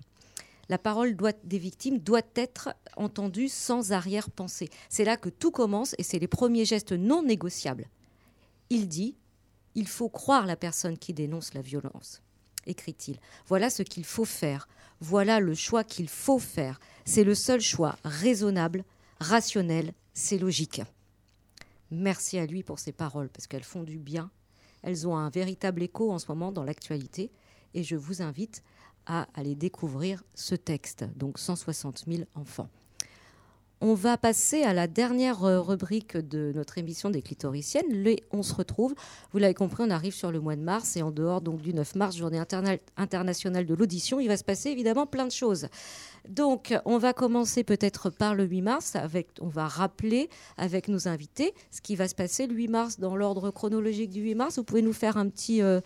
[0.68, 4.70] La parole des victimes doit être entendue sans arrière-pensée.
[4.88, 7.88] C'est là que tout commence et c'est les premiers gestes non négociables.
[8.68, 9.16] Il dit
[9.74, 12.22] il faut croire la personne qui dénonce la violence,
[12.66, 13.18] écrit-il.
[13.46, 14.68] Voilà ce qu'il faut faire.
[15.00, 16.78] Voilà le choix qu'il faut faire.
[17.04, 18.84] C'est le seul choix raisonnable,
[19.18, 20.82] rationnel, c'est logique.
[21.90, 24.30] Merci à lui pour ces paroles, parce qu'elles font du bien.
[24.82, 27.30] Elles ont un véritable écho en ce moment dans l'actualité.
[27.74, 28.62] Et je vous invite
[29.06, 32.68] à aller découvrir ce texte, donc 160 000 enfants.
[33.82, 37.86] On va passer à la dernière euh, rubrique de notre émission des clitoriciennes.
[38.30, 38.94] On se retrouve.
[39.32, 41.72] Vous l'avez compris, on arrive sur le mois de mars et en dehors donc du
[41.72, 45.68] 9 mars, journée interna- internationale de l'audition, il va se passer évidemment plein de choses.
[46.28, 48.96] Donc, on va commencer peut-être par le 8 mars.
[48.96, 50.28] Avec, on va rappeler
[50.58, 54.20] avec nos invités ce qui va se passer le 8 mars dans l'ordre chronologique du
[54.20, 54.58] 8 mars.
[54.58, 55.80] Vous pouvez nous faire un petit, euh,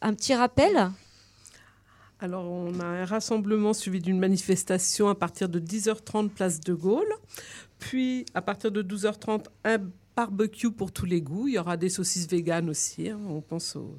[0.00, 0.92] un petit rappel?
[2.18, 7.12] Alors, on a un rassemblement suivi d'une manifestation à partir de 10h30 place de Gaulle.
[7.78, 9.76] Puis, à partir de 12h30, un
[10.16, 11.46] barbecue pour tous les goûts.
[11.48, 13.10] Il y aura des saucisses véganes aussi.
[13.10, 13.20] hein.
[13.28, 13.98] On pense aux,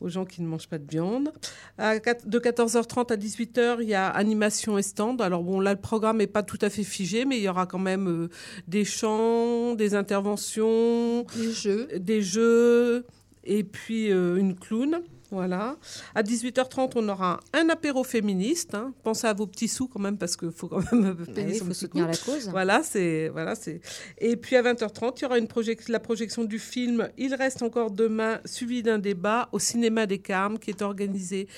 [0.00, 1.32] aux gens qui ne mangent pas de viande.
[1.78, 5.22] À de 14h30 à 18h, il y a animation et stand.
[5.22, 7.66] Alors, bon, là, le programme n'est pas tout à fait figé, mais il y aura
[7.66, 8.28] quand même euh,
[8.66, 11.86] des chants, des interventions, Des jeux.
[12.00, 13.06] des jeux
[13.44, 15.02] et puis euh, une clown.
[15.30, 15.76] Voilà.
[16.14, 18.74] À 18h30, on aura un apéro féministe.
[18.74, 18.92] hein.
[19.02, 21.74] Pensez à vos petits sous quand même, parce qu'il faut quand même payer oui, faut
[21.74, 22.10] soutenir coup.
[22.12, 22.48] la cause.
[22.48, 23.80] Voilà, c'est voilà, c'est.
[24.18, 25.48] Et puis à 20h30, il y aura une
[25.88, 30.58] la projection du film Il reste encore demain, suivi d'un débat au cinéma des Carmes,
[30.58, 31.48] qui est organisé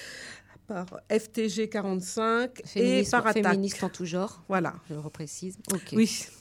[0.70, 3.44] par FTG 45 et par Attaque.
[3.44, 4.74] féministe en tout genre, Voilà.
[4.88, 5.56] je le reprécise.
[5.72, 5.88] Ok.
[5.94, 6.24] Oui.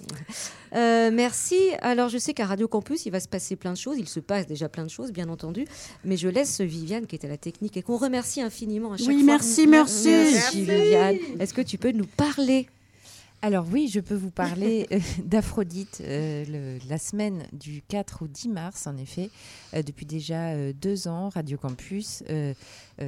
[0.76, 1.58] Euh, merci.
[1.82, 3.98] Alors, je sais qu'à Radio Campus, il va se passer plein de choses.
[3.98, 5.66] Il se passe déjà plein de choses, bien entendu.
[6.06, 9.08] Mais je laisse Viviane, qui est à la technique, et qu'on remercie infiniment à chaque
[9.08, 9.24] Oui, fois.
[9.34, 10.10] merci, merci.
[10.10, 11.16] Merci, Viviane.
[11.40, 12.68] Est-ce que tu peux nous parler
[13.42, 18.50] Alors oui, je peux vous parler euh, d'Aphrodite euh, la semaine du 4 au 10
[18.50, 19.30] mars, en effet.
[19.74, 22.24] Euh, depuis déjà deux ans, Radio Campus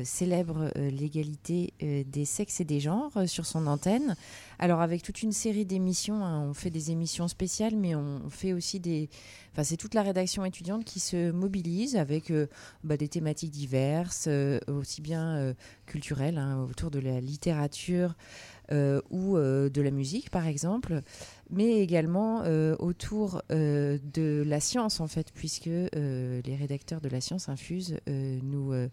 [0.05, 4.15] célèbre l'égalité des sexes et des genres sur son antenne.
[4.57, 8.53] Alors avec toute une série d'émissions, hein, on fait des émissions spéciales, mais on fait
[8.53, 9.09] aussi des...
[9.51, 12.31] Enfin, c'est toute la rédaction étudiante qui se mobilise avec
[12.85, 14.29] bah, des thématiques diverses,
[14.67, 15.53] aussi bien
[15.87, 18.15] culturelles, hein, autour de la littérature,
[19.09, 21.01] ou euh, de la musique, par exemple,
[21.49, 27.09] mais également euh, autour euh, de la science, en fait, puisque euh, les rédacteurs de
[27.09, 28.87] la science infuse euh, nous, euh,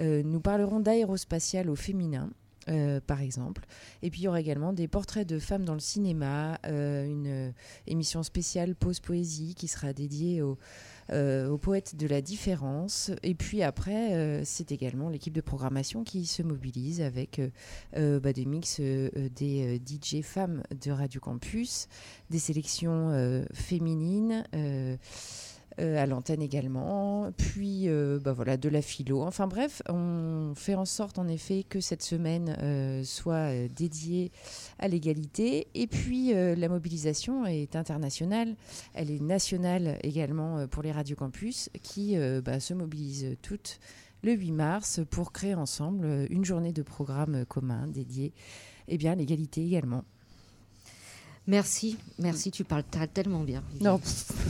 [0.00, 2.30] euh, nous parleront d'aérospatial au féminin.
[2.68, 3.64] euh, par exemple.
[4.02, 7.26] Et puis il y aura également des portraits de femmes dans le cinéma, euh, une
[7.26, 7.50] euh,
[7.86, 10.58] émission spéciale Pause Poésie qui sera dédiée aux,
[11.10, 13.10] euh, aux poètes de la différence.
[13.22, 17.48] Et puis après, euh, c'est également l'équipe de programmation qui se mobilise avec euh,
[17.96, 21.88] euh, bah, des mix euh, euh, des DJ femmes de Radio Campus,
[22.30, 24.44] des sélections féminines.
[25.80, 29.22] Euh, à l'antenne également, puis euh, bah voilà, de la philo.
[29.22, 34.32] Enfin bref, on fait en sorte en effet que cette semaine euh, soit dédiée
[34.78, 35.68] à l'égalité.
[35.74, 38.56] Et puis la mobilisation est internationale,
[38.94, 43.80] elle est nationale également pour les radios campus qui bah, se mobilisent toutes
[44.22, 48.32] le 8 mars pour créer ensemble une journée de programme commun dédiée
[48.88, 50.04] eh bien, à l'égalité également.
[51.48, 52.84] Merci, merci, tu parles
[53.14, 53.62] tellement bien.
[53.80, 53.98] Non.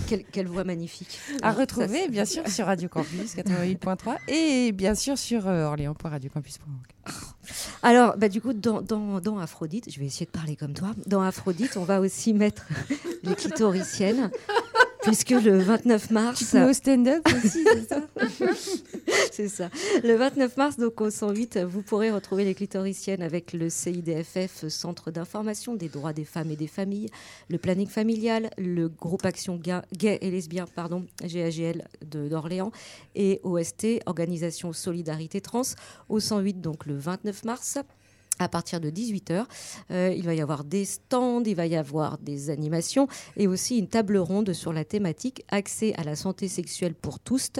[0.08, 1.20] Quelle, quelle voix magnifique.
[1.42, 7.14] À retrouver bien sûr sur Radio Campus 88.3 et bien sûr sur euh, orléans.radiocampus.org.
[7.84, 10.90] Alors, bah, du coup, dans, dans, dans Aphrodite, je vais essayer de parler comme toi.
[11.06, 12.66] Dans Aphrodite, on va aussi mettre
[13.22, 14.32] les clitoriciennes,
[15.08, 16.38] puisque le 29 mars.
[16.38, 18.00] Tu peux au stand-up aussi, c'est ça
[19.32, 19.70] C'est ça.
[20.02, 25.10] Le 29 mars, donc au 108, vous pourrez retrouver les clitoriciennes avec le CIDFF, Centre
[25.10, 27.08] d'information des droits des femmes et des familles,
[27.48, 32.72] le planning familial, le groupe Action Ga- Gay et Lesbien, pardon, GAGL d'Orléans,
[33.14, 35.62] et OST, Organisation Solidarité Trans,
[36.08, 37.78] au 108, donc le 29 mars
[38.38, 39.44] à partir de 18h.
[39.90, 43.78] Euh, il va y avoir des stands, il va y avoir des animations et aussi
[43.78, 47.50] une table ronde sur la thématique accès à la santé sexuelle pour tous,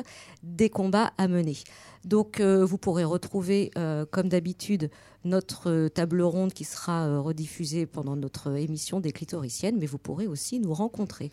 [0.43, 1.57] des combats à mener.
[2.05, 4.91] Donc euh, vous pourrez retrouver, euh, comme d'habitude,
[5.25, 10.61] notre table ronde qui sera rediffusée pendant notre émission des clitoriciennes, mais vous pourrez aussi
[10.61, 11.31] nous rencontrer.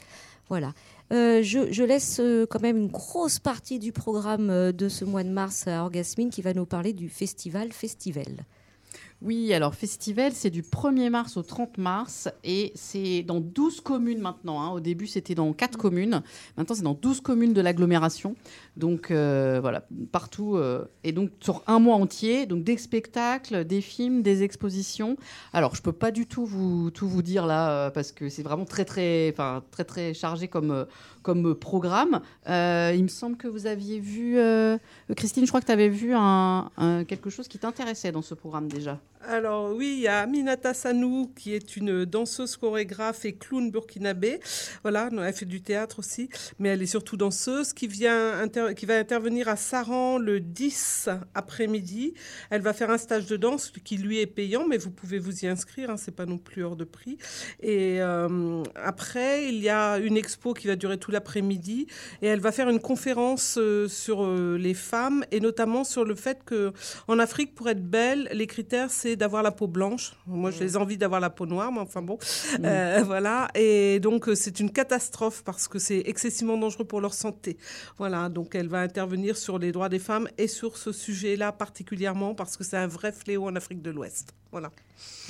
[0.49, 0.73] Voilà.
[1.11, 2.19] Je, laisse
[2.49, 6.41] quand même une grosse partie du programme de ce mois de mars à Orgasmine qui
[6.41, 8.45] va nous parler du festival Festival.
[9.21, 14.19] Oui, alors festival, c'est du 1er mars au 30 mars et c'est dans 12 communes
[14.19, 14.61] maintenant.
[14.61, 14.69] hein.
[14.69, 16.21] Au début, c'était dans 4 communes.
[16.57, 18.35] Maintenant, c'est dans 12 communes de l'agglomération.
[18.75, 20.57] Donc euh, voilà, partout.
[20.57, 25.15] euh, et donc sur un mois entier, donc des spectacles, des films, des expositions.
[25.53, 28.43] Alors, je peux pas du tout vous, tout vous dire là euh, parce que c'est
[28.43, 29.33] vraiment très très,
[29.71, 30.85] très très chargé comme,
[31.23, 32.19] comme programme.
[32.47, 34.37] Il me semble que vous aviez vu,
[35.15, 36.13] Christine, je crois que tu avais vu
[37.07, 38.99] quelque chose qui t'intéressait dans ce programme déjà.
[39.27, 44.39] Alors oui, il y a Aminata Sanou qui est une danseuse, chorégraphe et clown burkinabé.
[44.83, 48.99] Voilà, elle fait du théâtre aussi, mais elle est surtout danseuse qui vient qui va
[48.99, 52.13] intervenir à Saran le 10 après-midi.
[52.51, 55.43] Elle va faire un stage de danse qui lui est payant, mais vous pouvez vous
[55.43, 57.17] y inscrire, hein, c'est pas non plus hors de prix.
[57.61, 61.87] Et euh, après, il y a une expo qui va durer tout l'après-midi
[62.21, 66.13] et elle va faire une conférence euh, sur euh, les femmes et notamment sur le
[66.13, 66.73] fait que
[67.07, 70.13] en Afrique, pour être belle, les critères c'est d'avoir la peau blanche.
[70.27, 72.17] Moi, j'ai les envies d'avoir la peau noire, mais enfin bon,
[72.63, 73.47] Euh, voilà.
[73.55, 77.57] Et donc euh, c'est une catastrophe parce que c'est excessivement dangereux pour leur santé.
[77.97, 78.29] Voilà.
[78.29, 82.57] Donc elle va intervenir sur les droits des femmes et sur ce sujet-là particulièrement parce
[82.57, 84.33] que c'est un vrai fléau en Afrique de l'Ouest.
[84.51, 84.71] Voilà.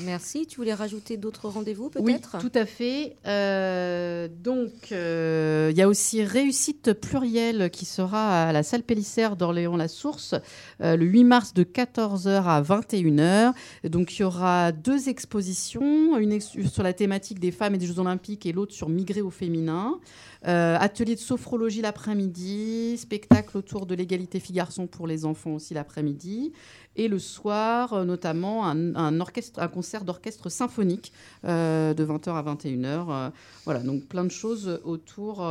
[0.02, 0.46] Merci.
[0.46, 2.38] Tu voulais rajouter d'autres rendez-vous Oui, peut-être?
[2.40, 3.16] tout à fait.
[3.26, 9.36] Euh, donc, euh, il y a aussi Réussite plurielle qui sera à la salle Pélissère
[9.38, 10.36] d'Orléans-la-Source
[10.82, 13.54] euh, le 8 mars de 14h à 21h.
[13.86, 17.86] Donc, il y aura deux expositions, une ex- sur la thématique des femmes et des
[17.88, 20.00] Jeux Olympiques et l'autre sur migrer au féminin.
[20.48, 26.54] Atelier de sophrologie l'après-midi, spectacle autour de l'égalité filles-garçons pour les enfants aussi l'après-midi.
[26.98, 31.12] Et le soir, euh, notamment, un, concert d'orchestre symphonique
[31.44, 32.86] euh, de 20h à 21h.
[32.86, 33.30] euh,
[33.66, 35.46] voilà, donc plein de choses autour,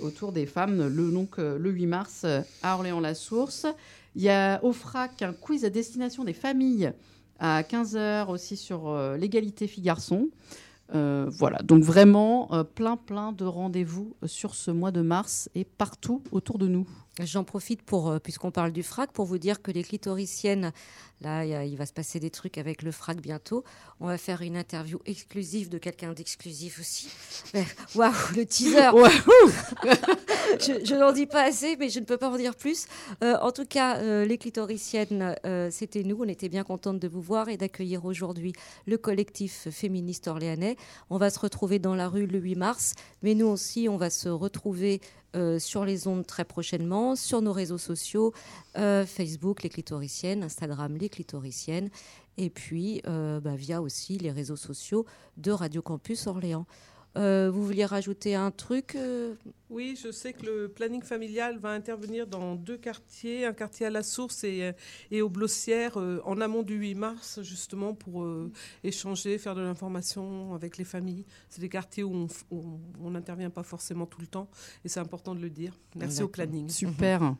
[0.00, 2.26] autour des femmes le, donc, le 8 mars
[2.62, 3.66] à Orléans-la-Source.
[4.14, 6.92] Il y a au FRAC un quiz à destination des familles
[7.38, 10.28] à 15h aussi sur l'égalité filles-garçons.
[10.92, 16.58] Voilà, donc vraiment plein plein de rendez-vous sur ce mois de mars et partout autour
[16.58, 16.86] de nous.
[17.20, 20.72] J'en profite pour, euh, puisqu'on parle du frac, pour vous dire que les clitoriciennes,
[21.20, 23.64] là, il va se passer des trucs avec le frac bientôt.
[24.00, 27.08] On va faire une interview exclusive de quelqu'un d'exclusif aussi.
[27.94, 28.90] Waouh, le teaser
[30.60, 32.86] Je, je n'en dis pas assez, mais je ne peux pas en dire plus.
[33.22, 36.16] Euh, en tout cas, euh, les clitoriciennes, euh, c'était nous.
[36.20, 38.52] On était bien contente de vous voir et d'accueillir aujourd'hui
[38.86, 40.76] le collectif féministe orléanais.
[41.10, 44.10] On va se retrouver dans la rue le 8 mars, mais nous aussi, on va
[44.10, 45.00] se retrouver
[45.36, 48.32] euh, sur les ondes très prochainement, sur nos réseaux sociaux,
[48.78, 51.90] euh, Facebook, les clitoriciennes, Instagram, les clitoriciennes,
[52.38, 55.04] et puis euh, bah, via aussi les réseaux sociaux
[55.36, 56.64] de Radio Campus Orléans.
[57.18, 59.34] Euh, vous vouliez rajouter un truc euh
[59.70, 63.90] Oui, je sais que le planning familial va intervenir dans deux quartiers, un quartier à
[63.90, 64.72] la source et, euh,
[65.10, 68.26] et aux Blossières, en amont du 8 mars, justement, pour
[68.84, 71.24] échanger, faire de l'information avec les familles.
[71.48, 74.48] C'est des quartiers où on n'intervient pas forcément tout le temps,
[74.84, 75.72] et c'est important de le dire.
[75.96, 76.68] Merci au planning.
[76.68, 77.22] Super.
[77.22, 77.36] Mhm.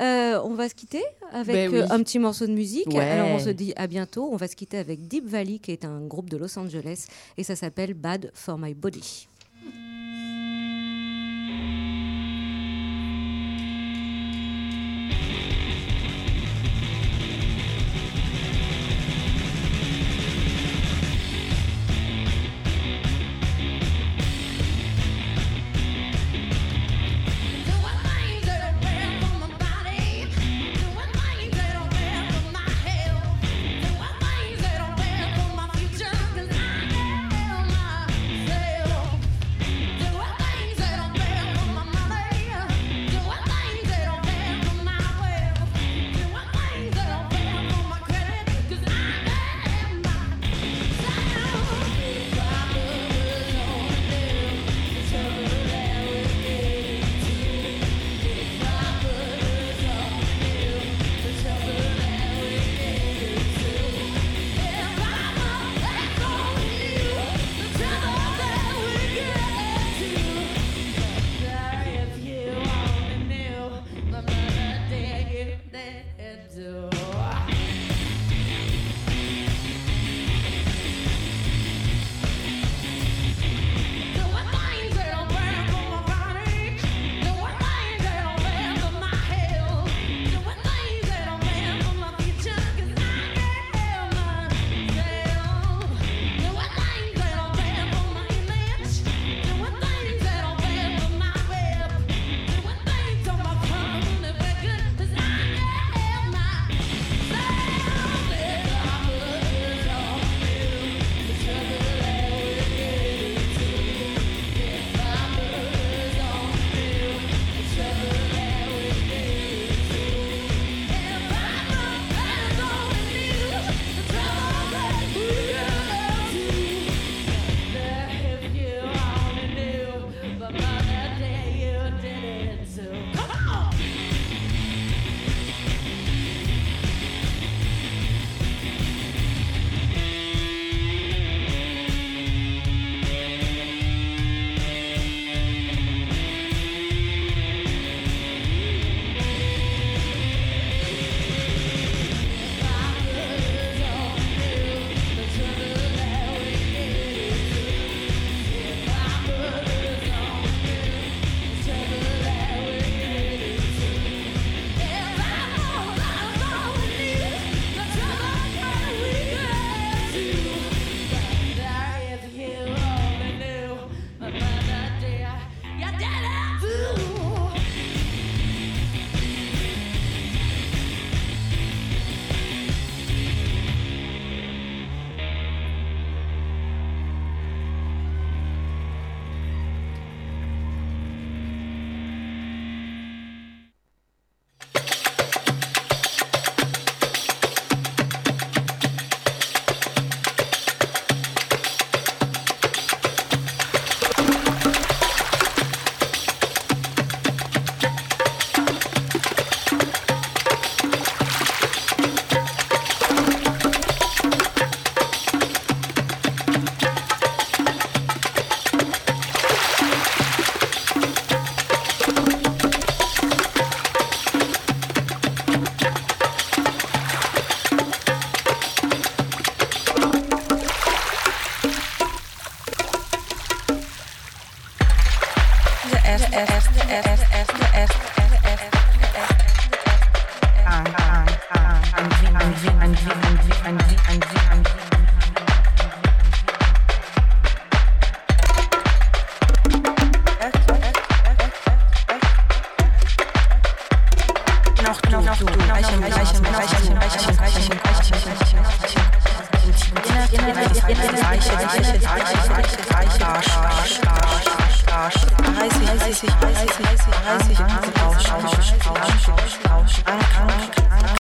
[0.00, 2.94] Euh, on va se quitter avec ben euh, un petit morceau de musique.
[2.94, 4.28] Alors on se dit à bientôt.
[4.30, 7.44] On va se quitter avec Deep Valley, qui est un groupe de Los Angeles, et
[7.44, 9.28] ça s'appelle Bad for My Body.